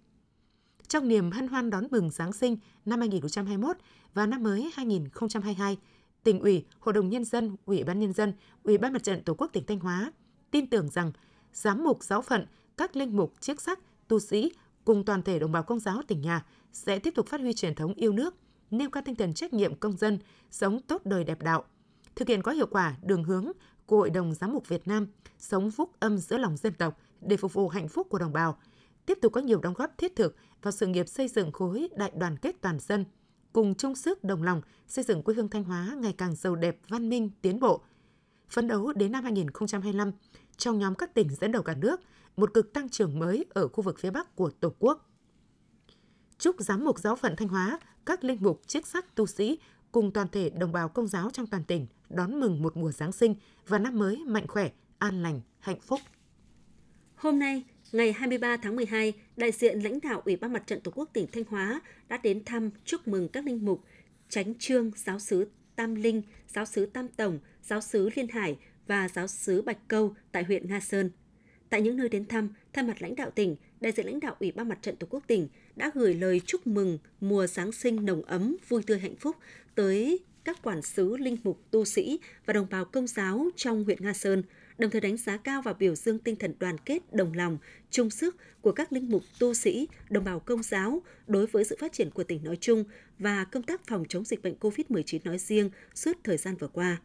Trong 0.89 1.09
niềm 1.09 1.31
hân 1.31 1.49
hoan 1.49 1.71
đón 1.71 1.87
mừng 1.91 2.11
Giáng 2.11 2.33
sinh 2.33 2.57
năm 2.85 3.01
2021 3.01 3.77
và 4.15 4.27
năm 4.27 4.43
mới 4.43 4.71
2022, 4.75 5.79
tỉnh 6.23 6.41
ủy, 6.41 6.65
Hội 6.81 6.93
đồng 6.93 7.09
Nhân 7.09 7.25
dân, 7.25 7.57
Ủy 7.65 7.85
ban 7.85 8.01
Nhân 8.01 8.13
dân, 8.13 8.33
Ủy 8.63 8.79
ban 8.79 8.93
Mặt 8.93 9.03
trận 9.03 9.25
Tổ 9.25 9.35
quốc 9.35 9.51
tỉnh 9.53 9.67
Thanh 9.67 9.81
Hóa 9.81 10.13
tin 10.51 10.67
tưởng 10.67 10.89
rằng 10.89 11.13
giám 11.53 11.85
mục 11.85 12.05
giáo 12.05 12.23
phận, 12.23 12.47
các 12.77 12.97
linh 12.97 13.17
mục, 13.17 13.35
chức 13.41 13.61
sắc, 13.61 13.79
tu 14.09 14.19
sĩ 14.19 14.53
cùng 14.85 15.05
toàn 15.05 15.23
thể 15.23 15.39
đồng 15.39 15.53
bào 15.53 15.63
công 15.63 15.81
giáo 15.81 16.03
tỉnh 16.09 16.21
nhà 16.21 16.45
sẽ 16.73 16.99
tiếp 16.99 17.15
tục 17.15 17.27
phát 17.27 17.41
huy 17.41 17.53
truyền 17.53 17.75
thống 17.75 17.95
yêu 17.95 18.13
nước, 18.13 18.35
nêu 18.71 18.91
cao 18.91 19.03
tinh 19.07 19.15
thần 19.15 19.35
trách 19.35 19.53
nhiệm 19.53 19.75
công 19.75 19.97
dân, 19.97 20.19
sống 20.51 20.81
tốt 20.81 21.03
đời 21.05 21.25
đẹp 21.25 21.43
đạo, 21.43 21.65
thực 22.17 22.29
hiện 22.29 22.43
có 22.43 22.53
hiệu 22.53 22.67
quả 22.67 22.97
đường 23.03 23.25
hướng 23.25 23.53
của 23.91 23.97
Hội 23.97 24.11
đồng 24.11 24.35
Giám 24.35 24.53
mục 24.53 24.69
Việt 24.69 24.89
Nam, 24.89 25.07
sống 25.39 25.71
phúc 25.71 25.91
âm 26.01 26.19
giữa 26.19 26.39
lòng 26.39 26.57
dân 26.57 26.75
tộc 26.75 26.99
để 27.21 27.37
phục 27.37 27.53
vụ 27.53 27.69
hạnh 27.69 27.89
phúc 27.89 28.07
của 28.11 28.19
đồng 28.19 28.33
bào, 28.33 28.59
tiếp 29.07 29.19
tục 29.23 29.33
có 29.33 29.41
nhiều 29.41 29.61
đóng 29.61 29.75
góp 29.75 29.99
thiết 29.99 30.17
thực 30.17 30.37
vào 30.63 30.73
sự 30.73 30.87
nghiệp 30.87 31.09
xây 31.09 31.29
dựng 31.29 31.53
khối 31.53 31.89
đại 31.97 32.13
đoàn 32.17 32.37
kết 32.37 32.57
toàn 32.61 32.79
dân, 32.81 33.05
cùng 33.53 33.75
chung 33.75 33.95
sức 33.95 34.25
đồng 34.25 34.43
lòng 34.43 34.63
xây 34.87 35.05
dựng 35.05 35.23
quê 35.23 35.35
hương 35.35 35.49
Thanh 35.49 35.65
Hóa 35.65 35.95
ngày 35.99 36.15
càng 36.19 36.35
giàu 36.35 36.57
đẹp, 36.57 36.79
văn 36.89 37.09
minh, 37.09 37.31
tiến 37.43 37.61
bộ. 37.61 37.83
Phấn 38.49 38.69
đấu 38.69 38.93
đến 38.93 39.13
năm 39.13 39.25
2025, 39.25 40.13
trong 40.57 40.79
nhóm 40.79 40.95
các 40.95 41.15
tỉnh 41.15 41.29
dẫn 41.41 41.53
đầu 41.53 41.63
cả 41.63 41.75
nước, 41.75 42.01
một 42.37 42.55
cực 42.55 42.73
tăng 42.73 42.89
trưởng 42.89 43.19
mới 43.19 43.45
ở 43.51 43.69
khu 43.69 43.83
vực 43.83 43.99
phía 43.99 44.11
Bắc 44.11 44.37
của 44.37 44.51
Tổ 44.51 44.73
quốc. 44.79 45.11
Chúc 46.39 46.57
Giám 46.59 46.85
mục 46.85 46.99
Giáo 46.99 47.17
phận 47.17 47.37
Thanh 47.37 47.49
Hóa, 47.49 47.79
các 48.07 48.25
linh 48.25 48.39
mục, 48.41 48.61
chức 48.67 48.87
sắc, 48.87 49.15
tu 49.15 49.27
sĩ 49.27 49.59
cùng 49.93 50.11
toàn 50.11 50.29
thể 50.33 50.51
đồng 50.51 50.73
bào 50.73 50.89
công 50.89 51.07
giáo 51.07 51.31
trong 51.33 51.47
toàn 51.47 51.65
tỉnh 51.65 51.87
đón 52.09 52.41
mừng 52.41 52.63
một 52.63 52.77
mùa 52.77 52.93
Giáng 52.93 53.13
sinh 53.13 53.35
và 53.67 53.79
năm 53.79 53.99
mới 53.99 54.17
mạnh 54.27 54.47
khỏe, 54.49 54.71
an 54.99 55.23
lành, 55.23 55.41
hạnh 55.59 55.81
phúc. 55.81 56.01
Hôm 57.15 57.39
nay, 57.39 57.65
ngày 57.93 58.13
23 58.13 58.57
tháng 58.57 58.77
12, 58.77 59.13
đại 59.37 59.53
diện 59.53 59.79
lãnh 59.79 60.01
đạo 60.01 60.23
Ủy 60.25 60.37
ban 60.37 60.53
Mặt 60.53 60.63
trận 60.67 60.81
Tổ 60.81 60.91
quốc 60.95 61.11
tỉnh 61.13 61.27
Thanh 61.33 61.45
Hóa 61.45 61.81
đã 62.09 62.17
đến 62.23 62.45
thăm 62.45 62.71
chúc 62.85 63.09
mừng 63.09 63.29
các 63.29 63.45
linh 63.45 63.65
mục, 63.65 63.85
tránh 64.29 64.55
trương, 64.59 64.91
giáo 64.97 65.19
sứ 65.19 65.51
Tam 65.77 65.95
Linh, 65.95 66.23
giáo 66.49 66.65
sứ 66.65 66.87
Tam 66.87 67.09
Tổng, 67.09 67.39
giáo 67.63 67.81
sứ 67.81 68.11
Liên 68.15 68.29
Hải 68.29 68.59
và 68.87 69.09
giáo 69.09 69.27
sứ 69.27 69.63
Bạch 69.63 69.89
Câu 69.89 70.15
tại 70.33 70.45
huyện 70.45 70.69
Nga 70.69 70.81
Sơn. 70.81 71.11
Tại 71.71 71.83
những 71.83 71.97
nơi 71.97 72.09
đến 72.09 72.27
thăm, 72.27 72.49
thay 72.73 72.85
mặt 72.85 73.03
lãnh 73.03 73.17
đạo 73.17 73.31
tỉnh, 73.31 73.57
đại 73.81 73.93
diện 73.93 74.07
lãnh 74.07 74.21
đạo 74.21 74.37
Ủy 74.41 74.53
ban 74.53 74.69
Mặt 74.69 74.79
trận 74.83 74.97
Tổ 74.97 75.07
quốc 75.11 75.25
tỉnh 75.27 75.49
đã 75.81 75.91
gửi 75.95 76.15
lời 76.15 76.41
chúc 76.47 76.67
mừng 76.67 76.99
mùa 77.21 77.47
Giáng 77.47 77.73
sinh 77.73 78.05
nồng 78.07 78.23
ấm, 78.23 78.57
vui 78.69 78.83
tươi 78.83 78.99
hạnh 78.99 79.17
phúc 79.17 79.37
tới 79.75 80.21
các 80.45 80.63
quản 80.63 80.83
sứ, 80.83 81.17
linh 81.17 81.37
mục, 81.45 81.61
tu 81.71 81.85
sĩ 81.85 82.21
và 82.47 82.53
đồng 82.53 82.67
bào 82.71 82.85
công 82.85 83.07
giáo 83.07 83.47
trong 83.57 83.85
huyện 83.85 83.99
Nga 84.03 84.13
Sơn, 84.13 84.43
đồng 84.79 84.91
thời 84.91 85.01
đánh 85.01 85.17
giá 85.17 85.37
cao 85.37 85.63
và 85.63 85.73
biểu 85.73 85.95
dương 85.95 86.19
tinh 86.19 86.37
thần 86.37 86.55
đoàn 86.59 86.79
kết, 86.79 87.15
đồng 87.15 87.35
lòng, 87.35 87.59
chung 87.91 88.11
sức 88.11 88.37
của 88.61 88.73
các 88.73 88.93
linh 88.93 89.11
mục, 89.11 89.23
tu 89.39 89.55
sĩ, 89.55 89.89
đồng 90.11 90.25
bào 90.25 90.41
công 90.41 90.63
giáo 90.63 91.03
đối 91.27 91.47
với 91.47 91.65
sự 91.65 91.77
phát 91.81 91.93
triển 91.93 92.11
của 92.11 92.25
tỉnh 92.25 92.45
nói 92.45 92.57
chung 92.61 92.85
và 93.19 93.45
công 93.45 93.63
tác 93.63 93.87
phòng 93.87 94.05
chống 94.09 94.25
dịch 94.25 94.43
bệnh 94.43 94.55
COVID-19 94.61 95.19
nói 95.25 95.39
riêng 95.39 95.71
suốt 95.95 96.17
thời 96.25 96.37
gian 96.37 96.57
vừa 96.57 96.69
qua. 96.69 96.97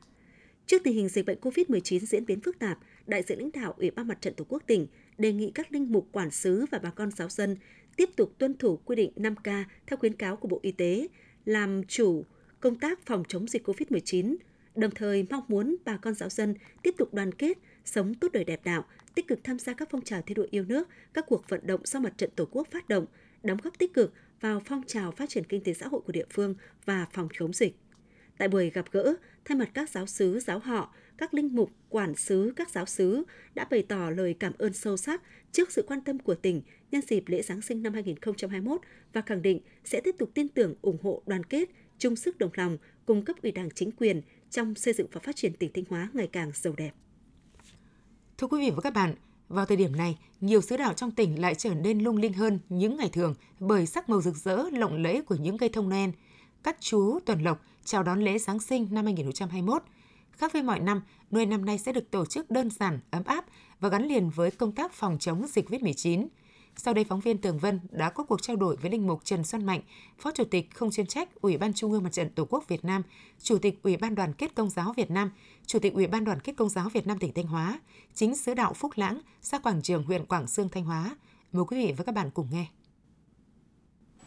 Trước 0.67 0.81
tình 0.83 0.93
hình 0.93 1.09
dịch 1.09 1.25
bệnh 1.25 1.39
COVID-19 1.41 1.99
diễn 1.99 2.25
biến 2.25 2.41
phức 2.41 2.59
tạp, 2.59 2.79
đại 3.07 3.23
diện 3.23 3.39
lãnh 3.39 3.51
đạo 3.51 3.73
Ủy 3.77 3.91
ban 3.91 4.07
Mặt 4.07 4.21
trận 4.21 4.33
Tổ 4.33 4.45
quốc 4.49 4.63
tỉnh 4.67 4.87
đề 5.17 5.33
nghị 5.33 5.51
các 5.55 5.71
linh 5.71 5.91
mục 5.91 6.07
quản 6.11 6.31
sứ 6.31 6.65
và 6.71 6.79
bà 6.79 6.89
con 6.89 7.11
giáo 7.11 7.29
dân 7.29 7.57
tiếp 7.95 8.09
tục 8.15 8.33
tuân 8.37 8.57
thủ 8.57 8.79
quy 8.85 8.95
định 8.95 9.11
5K 9.15 9.63
theo 9.87 9.97
khuyến 9.97 10.13
cáo 10.13 10.35
của 10.35 10.47
Bộ 10.47 10.59
Y 10.61 10.71
tế, 10.71 11.07
làm 11.45 11.83
chủ 11.83 12.25
công 12.59 12.79
tác 12.79 13.05
phòng 13.05 13.23
chống 13.27 13.47
dịch 13.47 13.67
COVID-19, 13.67 14.35
đồng 14.75 14.91
thời 14.91 15.25
mong 15.29 15.43
muốn 15.47 15.75
bà 15.85 15.97
con 15.97 16.13
giáo 16.13 16.29
dân 16.29 16.55
tiếp 16.83 16.95
tục 16.97 17.13
đoàn 17.13 17.31
kết, 17.31 17.57
sống 17.85 18.13
tốt 18.13 18.27
đời 18.33 18.43
đẹp 18.43 18.61
đạo, 18.63 18.85
tích 19.15 19.27
cực 19.27 19.43
tham 19.43 19.59
gia 19.59 19.73
các 19.73 19.87
phong 19.91 20.01
trào 20.01 20.21
thi 20.21 20.33
đua 20.33 20.47
yêu 20.51 20.65
nước, 20.65 20.89
các 21.13 21.25
cuộc 21.27 21.49
vận 21.49 21.67
động 21.67 21.81
do 21.83 21.99
mặt 21.99 22.13
trận 22.17 22.29
Tổ 22.35 22.45
quốc 22.51 22.67
phát 22.71 22.89
động, 22.89 23.05
đóng 23.43 23.57
góp 23.63 23.77
tích 23.77 23.93
cực 23.93 24.13
vào 24.41 24.61
phong 24.65 24.83
trào 24.87 25.11
phát 25.11 25.29
triển 25.29 25.43
kinh 25.43 25.63
tế 25.63 25.73
xã 25.73 25.87
hội 25.87 26.01
của 26.01 26.11
địa 26.11 26.25
phương 26.29 26.55
và 26.85 27.05
phòng 27.13 27.27
chống 27.33 27.53
dịch. 27.53 27.75
Tại 28.37 28.47
buổi 28.47 28.69
gặp 28.69 28.85
gỡ, 28.91 29.15
thay 29.45 29.57
mặt 29.57 29.69
các 29.73 29.89
giáo 29.89 30.05
sứ, 30.05 30.39
giáo 30.39 30.59
họ, 30.59 30.95
các 31.17 31.33
linh 31.33 31.55
mục, 31.55 31.71
quản 31.89 32.15
sứ, 32.15 32.53
các 32.55 32.69
giáo 32.69 32.85
sứ 32.85 33.23
đã 33.55 33.67
bày 33.71 33.83
tỏ 33.83 34.09
lời 34.09 34.35
cảm 34.39 34.53
ơn 34.57 34.73
sâu 34.73 34.97
sắc 34.97 35.21
trước 35.51 35.71
sự 35.71 35.85
quan 35.87 36.01
tâm 36.01 36.19
của 36.19 36.35
tỉnh 36.35 36.61
nhân 36.91 37.01
dịp 37.07 37.23
lễ 37.27 37.41
Giáng 37.41 37.61
sinh 37.61 37.83
năm 37.83 37.93
2021 37.93 38.81
và 39.13 39.21
khẳng 39.21 39.41
định 39.41 39.59
sẽ 39.83 40.01
tiếp 40.01 40.15
tục 40.19 40.31
tin 40.33 40.47
tưởng 40.47 40.75
ủng 40.81 40.97
hộ 41.03 41.21
đoàn 41.25 41.43
kết, 41.43 41.69
chung 41.97 42.15
sức 42.15 42.37
đồng 42.37 42.51
lòng 42.53 42.77
cùng 43.05 43.25
cấp 43.25 43.35
ủy 43.43 43.51
đảng 43.51 43.69
chính 43.75 43.91
quyền 43.91 44.21
trong 44.49 44.75
xây 44.75 44.93
dựng 44.93 45.07
và 45.11 45.19
phát 45.23 45.35
triển 45.35 45.53
tỉnh 45.53 45.71
Thanh 45.73 45.83
Hóa 45.89 46.09
ngày 46.13 46.27
càng 46.31 46.51
giàu 46.53 46.73
đẹp. 46.77 46.91
Thưa 48.37 48.47
quý 48.47 48.59
vị 48.59 48.71
và 48.75 48.81
các 48.81 48.93
bạn, 48.93 49.15
vào 49.49 49.65
thời 49.65 49.77
điểm 49.77 49.95
này, 49.95 50.17
nhiều 50.41 50.61
xứ 50.61 50.77
đạo 50.77 50.93
trong 50.93 51.11
tỉnh 51.11 51.41
lại 51.41 51.55
trở 51.55 51.73
nên 51.73 51.99
lung 51.99 52.17
linh 52.17 52.33
hơn 52.33 52.59
những 52.69 52.97
ngày 52.97 53.09
thường 53.13 53.35
bởi 53.59 53.85
sắc 53.85 54.09
màu 54.09 54.21
rực 54.21 54.35
rỡ, 54.35 54.63
lộng 54.71 55.03
lẫy 55.03 55.21
của 55.21 55.35
những 55.35 55.57
cây 55.57 55.69
thông 55.69 55.89
Noel, 55.89 56.09
các 56.63 56.77
chú 56.79 57.19
tuần 57.25 57.43
lộc 57.43 57.65
chào 57.85 58.03
đón 58.03 58.23
lễ 58.23 58.37
Giáng 58.37 58.59
sinh 58.59 58.87
năm 58.91 59.05
2021. 59.05 59.83
Khác 60.37 60.53
với 60.53 60.63
mọi 60.63 60.79
năm, 60.79 61.01
nuôi 61.31 61.45
năm 61.45 61.65
nay 61.65 61.77
sẽ 61.77 61.91
được 61.91 62.11
tổ 62.11 62.25
chức 62.25 62.51
đơn 62.51 62.69
giản, 62.69 62.99
ấm 63.11 63.23
áp 63.25 63.45
và 63.79 63.89
gắn 63.89 64.07
liền 64.07 64.29
với 64.29 64.51
công 64.51 64.71
tác 64.71 64.93
phòng 64.93 65.17
chống 65.19 65.47
dịch 65.47 65.69
COVID-19. 65.69 66.27
Sau 66.77 66.93
đây, 66.93 67.03
phóng 67.03 67.19
viên 67.19 67.37
Tường 67.37 67.59
Vân 67.59 67.79
đã 67.91 68.09
có 68.09 68.23
cuộc 68.23 68.41
trao 68.41 68.55
đổi 68.55 68.75
với 68.75 68.91
Linh 68.91 69.07
mục 69.07 69.25
Trần 69.25 69.43
Xuân 69.43 69.65
Mạnh, 69.65 69.81
Phó 70.17 70.31
Chủ 70.31 70.43
tịch 70.43 70.73
không 70.73 70.91
chuyên 70.91 71.07
trách 71.07 71.41
Ủy 71.41 71.57
ban 71.57 71.73
Trung 71.73 71.91
ương 71.91 72.03
Mặt 72.03 72.13
trận 72.13 72.29
Tổ 72.29 72.45
quốc 72.49 72.67
Việt 72.67 72.85
Nam, 72.85 73.01
Chủ 73.41 73.57
tịch 73.57 73.79
Ủy 73.83 73.97
ban 73.97 74.15
Đoàn 74.15 74.33
kết 74.33 74.55
Công 74.55 74.69
giáo 74.69 74.93
Việt 74.97 75.11
Nam, 75.11 75.31
Chủ 75.65 75.79
tịch 75.79 75.93
Ủy 75.93 76.07
ban 76.07 76.25
Đoàn 76.25 76.39
kết 76.39 76.53
Công 76.57 76.69
giáo 76.69 76.89
Việt 76.89 77.07
Nam 77.07 77.19
tỉnh 77.19 77.33
Thanh 77.33 77.47
Hóa, 77.47 77.79
chính 78.13 78.35
sứ 78.35 78.53
đạo 78.53 78.73
Phúc 78.73 78.91
Lãng, 78.95 79.21
xã 79.41 79.59
Quảng 79.59 79.81
Trường, 79.81 80.03
huyện 80.03 80.25
Quảng 80.25 80.47
Sương, 80.47 80.69
Thanh 80.69 80.85
Hóa. 80.85 81.15
Mời 81.51 81.65
quý 81.67 81.85
vị 81.85 81.93
và 81.97 82.03
các 82.03 82.15
bạn 82.15 82.31
cùng 82.33 82.47
nghe. 82.51 82.65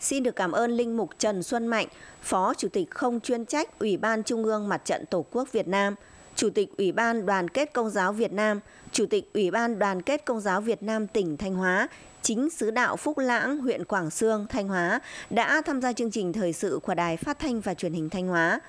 Xin 0.00 0.22
được 0.22 0.36
cảm 0.36 0.52
ơn 0.52 0.70
Linh 0.70 0.96
Mục 0.96 1.10
Trần 1.18 1.42
Xuân 1.42 1.66
Mạnh, 1.66 1.86
Phó 2.22 2.54
Chủ 2.54 2.68
tịch 2.68 2.90
không 2.90 3.20
chuyên 3.20 3.44
trách 3.44 3.78
Ủy 3.78 3.96
ban 3.96 4.22
Trung 4.22 4.44
ương 4.44 4.68
Mặt 4.68 4.84
trận 4.84 5.06
Tổ 5.06 5.24
quốc 5.32 5.52
Việt 5.52 5.68
Nam, 5.68 5.94
Chủ 6.34 6.50
tịch 6.50 6.68
Ủy 6.78 6.92
ban 6.92 7.26
Đoàn 7.26 7.48
kết 7.48 7.72
Công 7.72 7.90
giáo 7.90 8.12
Việt 8.12 8.32
Nam, 8.32 8.60
Chủ 8.92 9.06
tịch 9.06 9.30
Ủy 9.34 9.50
ban 9.50 9.78
Đoàn 9.78 10.02
kết 10.02 10.24
Công 10.24 10.40
giáo 10.40 10.60
Việt 10.60 10.82
Nam 10.82 11.06
tỉnh 11.06 11.36
Thanh 11.36 11.54
Hóa, 11.54 11.88
chính 12.22 12.50
sứ 12.50 12.70
đạo 12.70 12.96
Phúc 12.96 13.18
Lãng, 13.18 13.58
huyện 13.58 13.84
Quảng 13.84 14.10
Sương, 14.10 14.46
Thanh 14.48 14.68
Hóa 14.68 15.00
đã 15.30 15.62
tham 15.66 15.80
gia 15.80 15.92
chương 15.92 16.10
trình 16.10 16.32
thời 16.32 16.52
sự 16.52 16.80
của 16.82 16.94
Đài 16.94 17.16
Phát 17.16 17.38
thanh 17.38 17.60
và 17.60 17.74
Truyền 17.74 17.92
hình 17.92 18.10
Thanh 18.10 18.28
Hóa. 18.28 18.60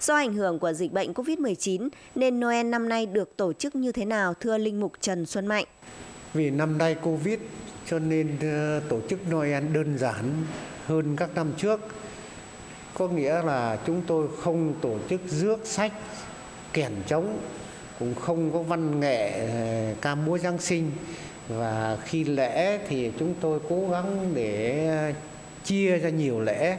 Do 0.00 0.14
ảnh 0.14 0.34
hưởng 0.34 0.58
của 0.58 0.72
dịch 0.72 0.92
bệnh 0.92 1.12
COVID-19 1.12 1.88
nên 2.14 2.40
Noel 2.40 2.66
năm 2.66 2.88
nay 2.88 3.06
được 3.06 3.36
tổ 3.36 3.52
chức 3.52 3.76
như 3.76 3.92
thế 3.92 4.04
nào 4.04 4.34
thưa 4.34 4.58
Linh 4.58 4.80
Mục 4.80 4.92
Trần 5.00 5.26
Xuân 5.26 5.46
Mạnh? 5.46 5.64
Vì 6.34 6.50
năm 6.50 6.78
nay 6.78 6.94
Covid 7.02 7.38
cho 7.90 7.98
nên 7.98 8.36
ờ, 8.40 8.80
tổ 8.88 9.00
chức 9.08 9.18
Noel 9.30 9.64
đơn 9.72 9.98
giản 9.98 10.44
hơn 10.88 11.16
các 11.16 11.34
năm 11.34 11.52
trước. 11.56 11.80
Có 12.94 13.08
nghĩa 13.08 13.42
là 13.42 13.78
chúng 13.86 14.02
tôi 14.06 14.28
không 14.42 14.74
tổ 14.80 14.96
chức 15.08 15.20
rước 15.26 15.66
sách, 15.66 15.92
kèn 16.72 16.92
trống, 17.06 17.38
cũng 17.98 18.14
không 18.14 18.52
có 18.52 18.58
văn 18.58 19.00
nghệ 19.00 19.30
ờ, 19.30 19.94
ca 20.00 20.14
múa 20.14 20.38
Giáng 20.38 20.58
sinh 20.58 20.90
và 21.48 21.98
khi 22.04 22.24
lễ 22.24 22.78
thì 22.88 23.12
chúng 23.18 23.34
tôi 23.40 23.60
cố 23.68 23.88
gắng 23.90 24.30
để 24.34 24.86
ờ, 24.86 25.12
chia 25.64 25.98
ra 25.98 26.10
nhiều 26.10 26.40
lễ 26.40 26.78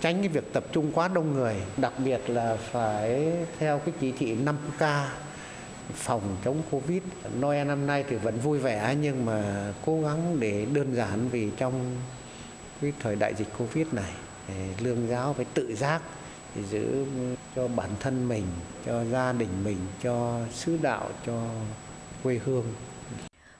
tránh 0.00 0.18
cái 0.18 0.28
việc 0.28 0.52
tập 0.52 0.64
trung 0.72 0.92
quá 0.94 1.08
đông 1.08 1.32
người 1.32 1.54
đặc 1.76 1.92
biệt 2.04 2.20
là 2.30 2.56
phải 2.56 3.32
theo 3.58 3.78
cái 3.78 3.94
chỉ 4.00 4.12
thị 4.12 4.36
5K 4.44 5.04
phòng 5.94 6.36
chống 6.44 6.56
Covid. 6.70 7.02
Noel 7.40 7.66
năm 7.66 7.86
nay 7.86 8.04
thì 8.08 8.16
vẫn 8.16 8.40
vui 8.40 8.58
vẻ 8.58 8.96
nhưng 9.02 9.26
mà 9.26 9.72
cố 9.86 10.00
gắng 10.00 10.36
để 10.40 10.66
đơn 10.72 10.94
giản 10.94 11.28
vì 11.28 11.50
trong 11.56 11.96
cái 12.82 12.92
thời 13.00 13.16
đại 13.16 13.34
dịch 13.34 13.48
Covid 13.58 13.86
này 13.92 14.12
lương 14.80 15.08
giáo 15.08 15.32
phải 15.32 15.44
tự 15.54 15.74
giác 15.74 16.02
để 16.54 16.62
giữ 16.70 17.04
cho 17.56 17.68
bản 17.68 17.90
thân 18.00 18.28
mình, 18.28 18.44
cho 18.86 19.04
gia 19.04 19.32
đình 19.32 19.64
mình, 19.64 19.76
cho 20.02 20.40
sứ 20.52 20.78
đạo, 20.82 21.08
cho 21.26 21.42
quê 22.22 22.40
hương. 22.44 22.64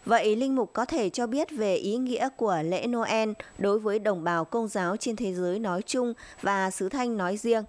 Vậy 0.04 0.37
Linh 0.37 0.56
Mục 0.56 0.70
có 0.72 0.85
thể 0.85 1.11
cho 1.11 1.26
biết 1.26 1.48
về 1.50 1.74
ý 1.74 1.96
nghĩa 1.96 2.28
của 2.37 2.56
lễ 2.64 2.87
Noel 2.87 3.30
đối 3.58 3.78
với 3.78 3.98
đồng 3.98 4.24
bào 4.24 4.44
công 4.44 4.68
giáo 4.68 4.96
trên 4.96 5.16
thế 5.16 5.35
giới 5.35 5.58
nói 5.58 5.82
chung 5.87 6.12
và 6.40 6.70
xứ 6.70 6.88
Thanh 6.88 7.16
nói 7.16 7.37
riêng? 7.37 7.64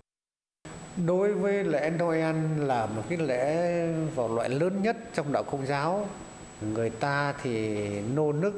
Đối 1.05 1.33
với 1.33 1.63
lễ 1.63 1.91
Noel 1.99 2.35
là 2.59 2.85
một 2.85 3.01
cái 3.09 3.17
lễ 3.17 3.87
vào 4.15 4.35
loại 4.35 4.49
lớn 4.49 4.83
nhất 4.83 4.97
trong 5.13 5.31
đạo 5.31 5.43
công 5.43 5.65
giáo. 5.65 6.07
Người 6.73 6.89
ta 6.89 7.33
thì 7.43 7.77
nô 8.15 8.31
nức 8.31 8.53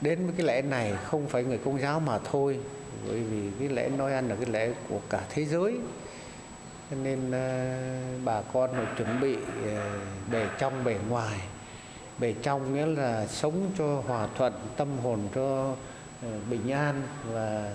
đến 0.00 0.26
với 0.26 0.34
cái 0.36 0.46
lễ 0.46 0.62
này 0.62 0.94
không 1.04 1.28
phải 1.28 1.44
người 1.44 1.58
công 1.58 1.80
giáo 1.80 2.00
mà 2.00 2.18
thôi 2.18 2.58
bởi 3.08 3.20
vì 3.20 3.50
cái 3.58 3.68
lễ 3.68 3.88
nói 3.98 4.12
ăn 4.12 4.28
là 4.28 4.34
cái 4.34 4.46
lễ 4.46 4.72
của 4.88 5.00
cả 5.10 5.20
thế 5.30 5.44
giới. 5.44 5.74
Cho 6.90 6.96
nên 7.02 7.28
uh, 7.28 8.24
bà 8.24 8.42
con 8.52 8.70
phải 8.72 8.86
chuẩn 8.98 9.20
bị 9.20 9.34
uh, 9.34 9.40
bề 10.32 10.46
trong 10.58 10.84
bề 10.84 10.96
ngoài. 11.08 11.38
Bề 12.18 12.34
trong 12.42 12.74
nghĩa 12.74 12.86
là 12.86 13.26
sống 13.26 13.70
cho 13.78 14.02
hòa 14.06 14.28
thuận 14.36 14.52
tâm 14.76 14.88
hồn 15.02 15.20
cho 15.34 15.70
uh, 15.70 15.76
bình 16.50 16.70
an 16.70 17.02
và 17.32 17.72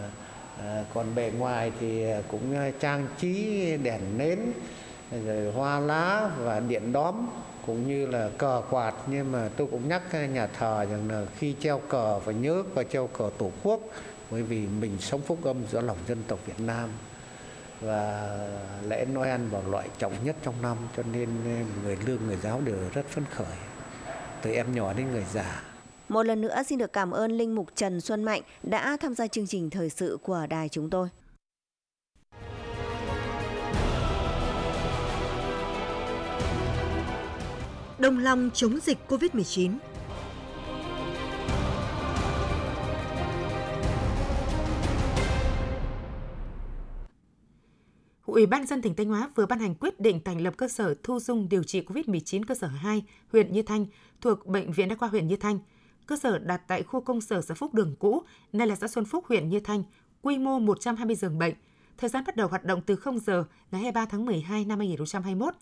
uh, 0.59 0.85
còn 0.93 1.15
bề 1.15 1.31
ngoài 1.37 1.71
thì 1.79 2.05
cũng 2.31 2.71
trang 2.79 3.07
trí 3.19 3.61
đèn 3.83 4.17
nến 4.17 4.39
rồi 5.11 5.51
hoa 5.51 5.79
lá 5.79 6.31
và 6.39 6.59
điện 6.59 6.93
đóm, 6.93 7.27
cũng 7.65 7.87
như 7.87 8.05
là 8.05 8.29
cờ 8.37 8.61
quạt 8.69 8.93
nhưng 9.07 9.31
mà 9.31 9.49
tôi 9.57 9.67
cũng 9.71 9.89
nhắc 9.89 10.01
nhà 10.33 10.47
thờ 10.47 10.85
rằng 10.91 11.11
là 11.11 11.25
khi 11.37 11.55
treo 11.61 11.79
cờ 11.79 12.19
phải 12.19 12.33
nhớ 12.33 12.63
và 12.73 12.83
treo 12.83 13.07
cờ 13.07 13.29
tổ 13.37 13.51
quốc, 13.63 13.79
bởi 14.31 14.43
vì 14.43 14.67
mình 14.67 14.97
sống 14.99 15.21
phúc 15.21 15.39
âm 15.43 15.57
giữa 15.71 15.81
lòng 15.81 15.97
dân 16.07 16.23
tộc 16.27 16.39
Việt 16.45 16.59
Nam 16.59 16.89
và 17.81 18.37
lễ 18.83 19.05
Noel 19.13 19.41
vào 19.47 19.63
loại 19.69 19.89
trọng 19.97 20.13
nhất 20.23 20.35
trong 20.43 20.61
năm, 20.61 20.77
cho 20.97 21.03
nên 21.13 21.29
người 21.83 21.97
lương, 22.05 22.27
người 22.27 22.37
giáo 22.43 22.61
đều 22.65 22.75
rất 22.93 23.05
phấn 23.07 23.25
khởi 23.25 23.57
từ 24.41 24.51
em 24.51 24.75
nhỏ 24.75 24.93
đến 24.93 25.11
người 25.11 25.25
già. 25.33 25.63
Một 26.09 26.23
lần 26.23 26.41
nữa 26.41 26.63
xin 26.67 26.79
được 26.79 26.93
cảm 26.93 27.11
ơn 27.11 27.31
Linh 27.31 27.55
Mục 27.55 27.67
Trần 27.75 28.01
Xuân 28.01 28.23
Mạnh 28.23 28.41
đã 28.63 28.97
tham 29.01 29.15
gia 29.15 29.27
chương 29.27 29.47
trình 29.47 29.69
thời 29.69 29.89
sự 29.89 30.17
của 30.23 30.45
đài 30.49 30.69
chúng 30.69 30.89
tôi. 30.89 31.09
Đồng 38.01 38.19
lòng 38.19 38.49
chống 38.53 38.79
dịch 38.79 38.97
COVID-19 39.07 39.77
Ủy 48.25 48.45
ban 48.45 48.65
dân 48.65 48.81
tỉnh 48.81 48.95
Thanh 48.95 49.07
Hóa 49.07 49.29
vừa 49.35 49.45
ban 49.45 49.59
hành 49.59 49.75
quyết 49.75 49.99
định 49.99 50.19
thành 50.25 50.41
lập 50.41 50.53
cơ 50.57 50.67
sở 50.67 50.95
thu 51.03 51.19
dung 51.19 51.49
điều 51.49 51.63
trị 51.63 51.81
COVID-19 51.81 52.43
cơ 52.47 52.55
sở 52.55 52.67
2 52.67 53.03
huyện 53.31 53.51
Như 53.51 53.61
Thanh 53.61 53.85
thuộc 54.21 54.45
Bệnh 54.45 54.71
viện 54.71 54.89
Đa 54.89 54.95
khoa 54.95 55.09
huyện 55.09 55.27
Như 55.27 55.35
Thanh. 55.35 55.59
Cơ 56.05 56.17
sở 56.17 56.37
đặt 56.37 56.61
tại 56.67 56.83
khu 56.83 57.01
công 57.01 57.21
sở 57.21 57.41
xã 57.41 57.53
Phúc 57.53 57.73
Đường 57.73 57.95
cũ, 57.99 58.21
nay 58.53 58.67
là 58.67 58.75
xã 58.75 58.87
Xuân 58.87 59.05
Phúc 59.05 59.25
huyện 59.27 59.49
Như 59.49 59.59
Thanh, 59.59 59.83
quy 60.21 60.37
mô 60.37 60.59
120 60.59 61.15
giường 61.15 61.39
bệnh. 61.39 61.53
Thời 61.97 62.09
gian 62.09 62.23
bắt 62.27 62.35
đầu 62.35 62.47
hoạt 62.47 62.65
động 62.65 62.81
từ 62.85 62.95
0 62.95 63.19
giờ 63.19 63.43
ngày 63.71 63.81
23 63.81 64.05
tháng 64.05 64.25
12 64.25 64.65
năm 64.65 64.79
2021. 64.79 65.53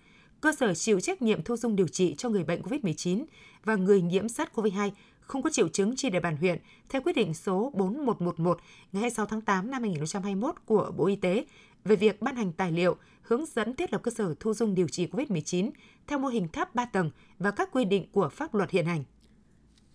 Cơ 0.41 0.51
sở 0.59 0.73
chịu 0.73 0.99
trách 0.99 1.21
nhiệm 1.21 1.43
thu 1.43 1.55
dung 1.55 1.75
điều 1.75 1.87
trị 1.87 2.15
cho 2.17 2.29
người 2.29 2.43
bệnh 2.43 2.61
COVID-19 2.61 3.23
và 3.63 3.75
người 3.75 4.01
nhiễm 4.01 4.25
SARS-CoV-2 4.25 4.91
không 5.21 5.41
có 5.41 5.49
triệu 5.49 5.67
chứng 5.67 5.95
trên 5.95 6.11
địa 6.11 6.19
bàn 6.19 6.37
huyện 6.37 6.57
theo 6.89 7.01
quyết 7.01 7.15
định 7.15 7.33
số 7.33 7.71
4111 7.75 8.59
ngày 8.91 9.01
26 9.01 9.25
tháng 9.25 9.41
8 9.41 9.71
năm 9.71 9.81
2021 9.81 10.55
của 10.65 10.91
Bộ 10.97 11.07
Y 11.07 11.15
tế 11.15 11.45
về 11.85 11.95
việc 11.95 12.21
ban 12.21 12.35
hành 12.35 12.51
tài 12.53 12.71
liệu 12.71 12.95
hướng 13.21 13.45
dẫn 13.45 13.75
thiết 13.75 13.93
lập 13.93 14.01
cơ 14.03 14.11
sở 14.11 14.35
thu 14.39 14.53
dung 14.53 14.75
điều 14.75 14.87
trị 14.87 15.07
COVID-19 15.11 15.69
theo 16.07 16.19
mô 16.19 16.27
hình 16.27 16.47
tháp 16.47 16.75
3 16.75 16.85
tầng 16.85 17.11
và 17.39 17.51
các 17.51 17.69
quy 17.71 17.85
định 17.85 18.05
của 18.11 18.29
pháp 18.29 18.55
luật 18.55 18.69
hiện 18.69 18.85
hành. 18.85 19.03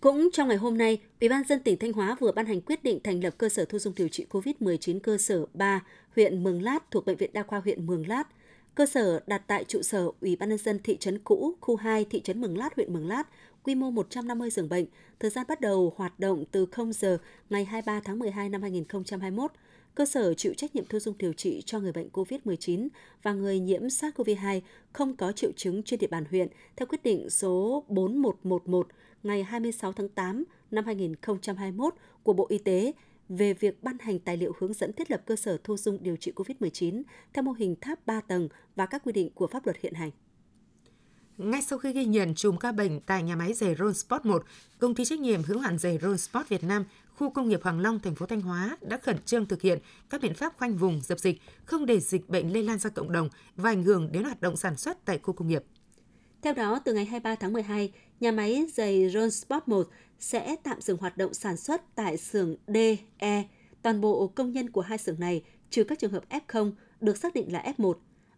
Cũng 0.01 0.29
trong 0.33 0.47
ngày 0.47 0.57
hôm 0.57 0.77
nay, 0.77 1.01
Ủy 1.21 1.29
ban 1.29 1.43
dân 1.43 1.63
tỉnh 1.63 1.77
Thanh 1.79 1.93
Hóa 1.93 2.15
vừa 2.19 2.31
ban 2.31 2.45
hành 2.45 2.61
quyết 2.61 2.83
định 2.83 2.99
thành 3.03 3.23
lập 3.23 3.33
cơ 3.37 3.49
sở 3.49 3.65
thu 3.65 3.79
dung 3.79 3.93
điều 3.97 4.07
trị 4.07 4.25
COVID-19 4.29 4.99
cơ 4.99 5.17
sở 5.17 5.45
3, 5.53 5.83
huyện 6.15 6.43
Mường 6.43 6.61
Lát 6.61 6.91
thuộc 6.91 7.05
Bệnh 7.05 7.17
viện 7.17 7.33
Đa 7.33 7.43
khoa 7.43 7.59
huyện 7.59 7.85
Mường 7.85 8.07
Lát. 8.07 8.27
Cơ 8.75 8.85
sở 8.85 9.19
đặt 9.27 9.41
tại 9.47 9.63
trụ 9.63 9.81
sở 9.81 10.09
Ủy 10.21 10.35
ban 10.35 10.49
nhân 10.49 10.57
dân 10.57 10.79
thị 10.83 10.97
trấn 10.97 11.19
cũ, 11.19 11.55
khu 11.61 11.75
2, 11.75 12.05
thị 12.05 12.21
trấn 12.21 12.41
Mường 12.41 12.57
Lát, 12.57 12.75
huyện 12.75 12.93
Mường 12.93 13.07
Lát, 13.07 13.23
quy 13.63 13.75
mô 13.75 13.91
150 13.91 14.49
giường 14.49 14.69
bệnh. 14.69 14.85
Thời 15.19 15.31
gian 15.31 15.45
bắt 15.47 15.61
đầu 15.61 15.93
hoạt 15.97 16.19
động 16.19 16.43
từ 16.51 16.65
0 16.65 16.93
giờ 16.93 17.17
ngày 17.49 17.65
23 17.65 17.99
tháng 17.99 18.19
12 18.19 18.49
năm 18.49 18.61
2021 18.61 19.51
cơ 19.95 20.05
sở 20.05 20.33
chịu 20.33 20.53
trách 20.53 20.75
nhiệm 20.75 20.85
thu 20.89 20.99
dung 20.99 21.17
điều 21.17 21.33
trị 21.33 21.61
cho 21.65 21.79
người 21.79 21.91
bệnh 21.91 22.09
COVID-19 22.13 22.87
và 23.23 23.33
người 23.33 23.59
nhiễm 23.59 23.81
SARS-CoV-2 23.81 24.61
không 24.93 25.15
có 25.15 25.31
triệu 25.31 25.51
chứng 25.55 25.83
trên 25.83 25.99
địa 25.99 26.07
bàn 26.07 26.25
huyện 26.29 26.47
theo 26.75 26.85
quyết 26.85 27.03
định 27.03 27.29
số 27.29 27.83
4111 27.87 28.87
ngày 29.23 29.43
26 29.43 29.93
tháng 29.93 30.09
8 30.09 30.43
năm 30.71 30.85
2021 30.85 31.93
của 32.23 32.33
Bộ 32.33 32.45
Y 32.49 32.57
tế 32.57 32.93
về 33.29 33.53
việc 33.53 33.83
ban 33.83 33.99
hành 33.99 34.19
tài 34.19 34.37
liệu 34.37 34.53
hướng 34.59 34.73
dẫn 34.73 34.93
thiết 34.93 35.11
lập 35.11 35.21
cơ 35.25 35.35
sở 35.35 35.57
thu 35.63 35.77
dung 35.77 35.97
điều 36.01 36.15
trị 36.15 36.31
COVID-19 36.35 37.03
theo 37.33 37.43
mô 37.43 37.51
hình 37.51 37.75
tháp 37.81 38.05
3 38.05 38.21
tầng 38.21 38.49
và 38.75 38.85
các 38.85 39.01
quy 39.05 39.11
định 39.11 39.29
của 39.35 39.47
pháp 39.47 39.65
luật 39.65 39.77
hiện 39.81 39.93
hành. 39.93 40.11
Ngay 41.37 41.61
sau 41.61 41.79
khi 41.79 41.93
ghi 41.93 42.05
nhận 42.05 42.35
chùm 42.35 42.57
ca 42.57 42.71
bệnh 42.71 42.99
tại 42.99 43.23
nhà 43.23 43.35
máy 43.35 43.53
giày 43.53 43.75
rollsport 43.75 44.25
1, 44.25 44.43
công 44.79 44.95
ty 44.95 45.05
trách 45.05 45.19
nhiệm 45.19 45.43
hữu 45.43 45.59
hạn 45.59 45.77
giày 45.77 45.99
rollsport 46.01 46.49
Việt 46.49 46.63
Nam 46.63 46.85
khu 47.15 47.29
công 47.29 47.49
nghiệp 47.49 47.59
Hoàng 47.63 47.79
Long, 47.79 47.99
thành 47.99 48.15
phố 48.15 48.25
Thanh 48.25 48.41
Hóa 48.41 48.77
đã 48.81 48.97
khẩn 48.97 49.17
trương 49.25 49.45
thực 49.45 49.61
hiện 49.61 49.79
các 50.09 50.21
biện 50.21 50.33
pháp 50.33 50.53
khoanh 50.57 50.77
vùng 50.77 51.01
dập 51.01 51.19
dịch, 51.19 51.41
không 51.65 51.85
để 51.85 51.99
dịch 51.99 52.29
bệnh 52.29 52.53
lây 52.53 52.63
lan 52.63 52.77
ra 52.77 52.89
cộng 52.89 53.11
đồng 53.11 53.29
và 53.55 53.69
ảnh 53.69 53.83
hưởng 53.83 54.11
đến 54.11 54.23
hoạt 54.23 54.41
động 54.41 54.55
sản 54.55 54.77
xuất 54.77 55.05
tại 55.05 55.17
khu 55.17 55.33
công 55.33 55.47
nghiệp. 55.47 55.63
Theo 56.45 56.53
đó, 56.53 56.79
từ 56.79 56.93
ngày 56.93 57.05
23 57.05 57.35
tháng 57.35 57.53
12, 57.53 57.91
nhà 58.19 58.31
máy 58.31 58.65
giày 58.73 59.09
Ronsport 59.09 59.63
1 59.65 59.87
sẽ 60.19 60.55
tạm 60.63 60.81
dừng 60.81 60.97
hoạt 60.97 61.17
động 61.17 61.33
sản 61.33 61.57
xuất 61.57 61.95
tại 61.95 62.17
xưởng 62.17 62.55
D, 62.67 62.77
E. 63.17 63.43
Toàn 63.81 64.01
bộ 64.01 64.27
công 64.27 64.51
nhân 64.51 64.69
của 64.69 64.81
hai 64.81 64.97
xưởng 64.97 65.19
này, 65.19 65.43
trừ 65.69 65.83
các 65.83 65.99
trường 65.99 66.11
hợp 66.11 66.23
F0, 66.29 66.71
được 67.01 67.17
xác 67.17 67.33
định 67.33 67.53
là 67.53 67.73
F1, 67.77 67.93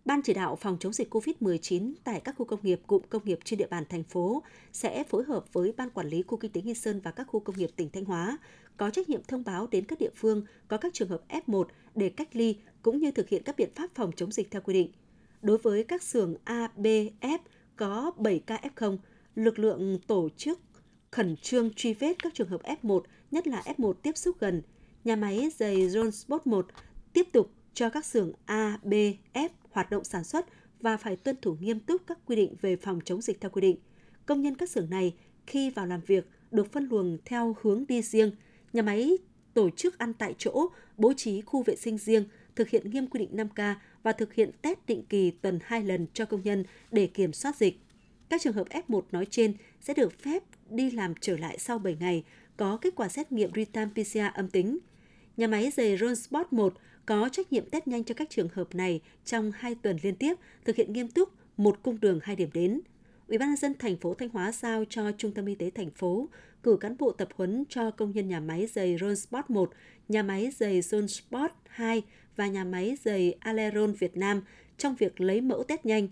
Ban 0.06 0.22
chỉ 0.22 0.34
đạo 0.34 0.56
phòng 0.56 0.78
chống 0.80 0.94
dịch 0.94 1.14
COVID-19 1.14 1.94
tại 2.04 2.20
các 2.20 2.36
khu 2.38 2.46
công 2.46 2.60
nghiệp, 2.64 2.82
cụm 2.88 3.02
công 3.10 3.26
nghiệp 3.26 3.40
trên 3.44 3.60
địa 3.60 3.68
bàn 3.68 3.84
thành 3.90 4.04
phố 4.04 4.44
sẽ 4.74 5.04
phối 5.04 5.24
hợp 5.24 5.54
với 5.54 5.74
Ban 5.78 5.90
quản 5.90 6.08
lý 6.08 6.24
khu 6.28 6.38
kinh 6.38 6.52
tế 6.52 6.62
Nghi 6.62 6.74
Sơn 6.74 7.00
và 7.04 7.12
các 7.12 7.28
khu 7.28 7.40
công 7.40 7.58
nghiệp 7.58 7.70
tỉnh 7.76 7.90
Thanh 7.90 8.06
Hóa 8.06 8.38
có 8.78 8.90
trách 8.90 9.10
nhiệm 9.10 9.24
thông 9.24 9.44
báo 9.44 9.68
đến 9.72 9.86
các 9.86 10.00
địa 10.00 10.12
phương 10.16 10.46
có 10.68 10.78
các 10.78 10.94
trường 10.94 11.10
hợp 11.10 11.22
F1 11.30 11.64
để 11.96 12.10
cách 12.10 12.36
ly 12.36 12.56
cũng 12.82 13.00
như 13.00 13.12
thực 13.12 13.30
hiện 13.30 13.44
các 13.44 13.56
biện 13.58 13.70
pháp 13.76 13.90
phòng 13.96 14.12
chống 14.16 14.32
dịch 14.32 14.52
theo 14.52 14.62
quy 14.62 14.74
định. 14.74 14.92
Đối 15.42 15.58
với 15.58 15.84
các 15.84 16.04
xưởng 16.04 16.36
A, 16.44 16.70
B, 16.76 16.86
F 17.22 17.40
có 17.78 18.12
7 18.18 18.40
ca 18.40 18.60
F0, 18.76 18.98
lực 19.36 19.60
lượng 19.60 20.00
tổ 20.08 20.30
chức 20.38 20.60
khẩn 21.12 21.36
trương 21.38 21.74
truy 21.74 21.94
vết 21.94 22.14
các 22.24 22.34
trường 22.34 22.50
hợp 22.50 22.62
F1, 22.64 23.02
nhất 23.32 23.48
là 23.48 23.62
F1 23.78 23.94
tiếp 23.94 24.18
xúc 24.18 24.40
gần. 24.40 24.62
Nhà 25.04 25.16
máy 25.16 25.50
giày 25.58 25.76
John 25.76 26.40
1 26.46 26.66
tiếp 27.14 27.28
tục 27.34 27.52
cho 27.74 27.90
các 27.90 28.06
xưởng 28.06 28.32
A, 28.46 28.80
B, 28.84 28.94
F 29.34 29.50
hoạt 29.72 29.90
động 29.90 30.04
sản 30.04 30.24
xuất 30.24 30.46
và 30.80 30.98
phải 30.98 31.16
tuân 31.16 31.36
thủ 31.42 31.58
nghiêm 31.60 31.80
túc 31.80 32.02
các 32.08 32.20
quy 32.26 32.36
định 32.36 32.56
về 32.62 32.76
phòng 32.76 33.00
chống 33.06 33.22
dịch 33.22 33.42
theo 33.42 33.52
quy 33.52 33.62
định. 33.62 33.78
Công 34.26 34.42
nhân 34.42 34.56
các 34.56 34.70
xưởng 34.70 34.90
này 34.90 35.16
khi 35.48 35.70
vào 35.70 35.86
làm 35.86 36.02
việc 36.02 36.30
được 36.52 36.72
phân 36.72 36.88
luồng 36.90 37.18
theo 37.26 37.56
hướng 37.62 37.86
đi 37.88 38.02
riêng, 38.02 38.32
nhà 38.74 38.82
máy 38.82 39.18
tổ 39.54 39.70
chức 39.70 39.98
ăn 39.98 40.14
tại 40.14 40.36
chỗ, 40.38 40.68
bố 40.98 41.14
trí 41.14 41.42
khu 41.42 41.64
vệ 41.64 41.76
sinh 41.76 41.98
riêng, 41.98 42.26
thực 42.56 42.70
hiện 42.70 42.90
nghiêm 42.90 43.08
quy 43.08 43.20
định 43.20 43.36
5K 43.36 43.76
và 44.08 44.14
thực 44.14 44.34
hiện 44.34 44.52
test 44.62 44.80
định 44.88 45.04
kỳ 45.10 45.32
tuần 45.32 45.60
2 45.64 45.84
lần 45.84 46.08
cho 46.14 46.26
công 46.26 46.42
nhân 46.44 46.64
để 46.92 47.08
kiểm 47.08 47.34
soát 47.34 47.56
dịch. 47.56 47.80
Các 48.30 48.42
trường 48.42 48.54
hợp 48.54 48.68
F1 48.70 49.02
nói 49.12 49.26
trên 49.30 49.54
sẽ 49.82 49.94
được 49.94 50.20
phép 50.20 50.44
đi 50.70 50.92
làm 50.92 51.14
trở 51.22 51.38
lại 51.38 51.58
sau 51.60 51.80
7 51.80 51.98
ngày, 52.00 52.24
có 52.58 52.78
kết 52.82 52.96
quả 52.96 53.10
xét 53.10 53.32
nghiệm 53.32 53.52
real-time 53.52 53.90
PCR 53.90 54.38
âm 54.38 54.50
tính. 54.50 54.80
Nhà 55.38 55.48
máy 55.48 55.72
giày 55.78 55.98
Ronsport 55.98 56.48
1 56.52 56.74
có 57.06 57.30
trách 57.32 57.54
nhiệm 57.54 57.70
test 57.70 57.88
nhanh 57.88 58.04
cho 58.04 58.14
các 58.14 58.30
trường 58.30 58.48
hợp 58.54 58.76
này 58.76 59.02
trong 59.26 59.52
2 59.56 59.76
tuần 59.76 59.98
liên 60.02 60.16
tiếp, 60.16 60.34
thực 60.66 60.76
hiện 60.76 60.94
nghiêm 60.94 61.08
túc 61.08 61.30
một 61.58 61.84
cung 61.84 62.00
đường 62.00 62.20
hai 62.24 62.36
điểm 62.36 62.50
đến. 62.54 62.82
Ủy 63.28 63.38
ban 63.38 63.50
nhân 63.50 63.58
dân 63.58 63.74
thành 63.80 63.98
phố 63.98 64.14
Thanh 64.14 64.30
Hóa 64.30 64.52
giao 64.52 64.86
cho 64.90 65.12
Trung 65.18 65.34
tâm 65.34 65.46
Y 65.46 65.56
tế 65.56 65.70
thành 65.70 65.92
phố 65.92 66.30
cử 66.64 66.78
cán 66.78 66.96
bộ 67.00 67.12
tập 67.12 67.28
huấn 67.36 67.64
cho 67.70 67.92
công 67.92 68.12
nhân 68.12 68.28
nhà 68.28 68.40
máy 68.40 68.68
giày 68.68 68.98
Ronsport 69.02 69.50
1, 69.50 69.72
nhà 70.08 70.24
máy 70.24 70.52
giày 70.58 70.82
Zone 70.82 71.48
2 71.68 72.04
và 72.38 72.48
nhà 72.48 72.64
máy 72.64 72.98
giày 73.04 73.36
Aleron 73.40 73.94
Việt 73.94 74.18
Nam 74.18 74.42
trong 74.78 74.96
việc 74.96 75.22
lấy 75.22 75.42
mẫu 75.42 75.64
test 75.64 75.86
nhanh. 75.86 76.08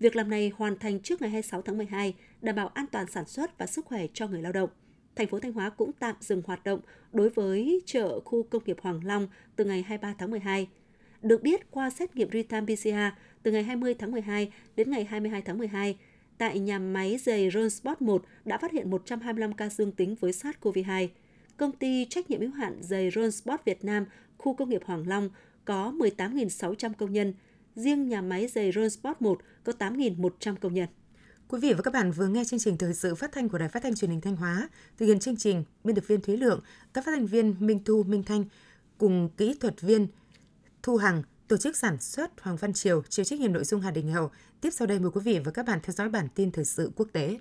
Việc 0.00 0.16
làm 0.16 0.30
này 0.30 0.52
hoàn 0.56 0.78
thành 0.78 1.00
trước 1.00 1.20
ngày 1.20 1.30
26 1.30 1.62
tháng 1.62 1.78
12, 1.78 2.14
đảm 2.42 2.56
bảo 2.56 2.68
an 2.68 2.86
toàn 2.92 3.06
sản 3.10 3.26
xuất 3.26 3.58
và 3.58 3.66
sức 3.66 3.86
khỏe 3.86 4.06
cho 4.14 4.28
người 4.28 4.42
lao 4.42 4.52
động 4.52 4.70
thành 5.18 5.28
phố 5.28 5.40
Thanh 5.40 5.52
Hóa 5.52 5.70
cũng 5.70 5.90
tạm 5.98 6.14
dừng 6.20 6.42
hoạt 6.46 6.64
động 6.64 6.80
đối 7.12 7.28
với 7.28 7.82
chợ 7.86 8.20
khu 8.20 8.42
công 8.42 8.62
nghiệp 8.64 8.76
Hoàng 8.82 9.00
Long 9.04 9.28
từ 9.56 9.64
ngày 9.64 9.82
23 9.82 10.14
tháng 10.18 10.30
12. 10.30 10.68
Được 11.22 11.42
biết, 11.42 11.70
qua 11.70 11.90
xét 11.90 12.16
nghiệm 12.16 12.30
real-time 12.30 12.66
PCR 12.66 13.16
từ 13.42 13.52
ngày 13.52 13.62
20 13.62 13.94
tháng 13.94 14.10
12 14.10 14.52
đến 14.76 14.90
ngày 14.90 15.04
22 15.04 15.42
tháng 15.42 15.58
12, 15.58 15.98
tại 16.38 16.58
nhà 16.58 16.78
máy 16.78 17.18
giày 17.18 17.50
Ronsport 17.50 18.00
1 18.00 18.24
đã 18.44 18.58
phát 18.58 18.72
hiện 18.72 18.90
125 18.90 19.52
ca 19.52 19.68
dương 19.68 19.92
tính 19.92 20.14
với 20.20 20.32
SARS-CoV-2. 20.32 21.08
Công 21.56 21.72
ty 21.72 22.06
trách 22.10 22.30
nhiệm 22.30 22.40
hữu 22.40 22.50
hạn 22.50 22.78
giày 22.80 23.10
Ronsport 23.10 23.64
Việt 23.64 23.84
Nam, 23.84 24.06
khu 24.38 24.54
công 24.54 24.68
nghiệp 24.68 24.82
Hoàng 24.84 25.08
Long 25.08 25.30
có 25.68 25.92
18.600 25.98 26.92
công 26.98 27.12
nhân, 27.12 27.34
riêng 27.76 28.08
nhà 28.08 28.22
máy 28.22 28.48
giày 28.54 28.72
Ronsport 28.72 29.16
1 29.20 29.38
có 29.64 29.72
8.100 29.78 30.56
công 30.56 30.74
nhân. 30.74 30.88
Quý 31.48 31.58
vị 31.60 31.72
và 31.72 31.82
các 31.82 31.94
bạn 31.94 32.12
vừa 32.12 32.26
nghe 32.26 32.44
chương 32.44 32.60
trình 32.60 32.76
thời 32.76 32.94
sự 32.94 33.14
phát 33.14 33.32
thanh 33.32 33.48
của 33.48 33.58
Đài 33.58 33.68
Phát 33.68 33.82
thanh 33.82 33.94
Truyền 33.94 34.10
hình 34.10 34.20
Thanh 34.20 34.36
Hóa. 34.36 34.68
Thực 34.98 35.06
hiện 35.06 35.18
chương 35.18 35.36
trình, 35.36 35.64
biên 35.84 35.96
tập 35.96 36.04
viên 36.06 36.20
Thúy 36.20 36.36
Lượng, 36.36 36.60
các 36.92 37.04
phát 37.04 37.12
thanh 37.14 37.26
viên 37.26 37.54
Minh 37.58 37.84
Thu, 37.84 38.02
Minh 38.02 38.22
Thanh 38.22 38.44
cùng 38.98 39.28
kỹ 39.36 39.56
thuật 39.60 39.80
viên 39.80 40.06
Thu 40.82 40.96
Hằng, 40.96 41.22
tổ 41.48 41.56
chức 41.56 41.76
sản 41.76 42.00
xuất 42.00 42.40
Hoàng 42.40 42.56
Văn 42.56 42.72
Triều, 42.72 43.02
chịu 43.08 43.24
trách 43.24 43.40
nhiệm 43.40 43.52
nội 43.52 43.64
dung 43.64 43.80
Hà 43.80 43.90
Đình 43.90 44.12
Hậu. 44.12 44.30
Tiếp 44.60 44.70
sau 44.70 44.86
đây 44.86 44.98
mời 44.98 45.10
quý 45.10 45.20
vị 45.24 45.38
và 45.38 45.50
các 45.50 45.66
bạn 45.66 45.78
theo 45.82 45.92
dõi 45.92 46.08
bản 46.08 46.28
tin 46.34 46.52
thời 46.52 46.64
sự 46.64 46.92
quốc 46.96 47.08
tế. 47.12 47.38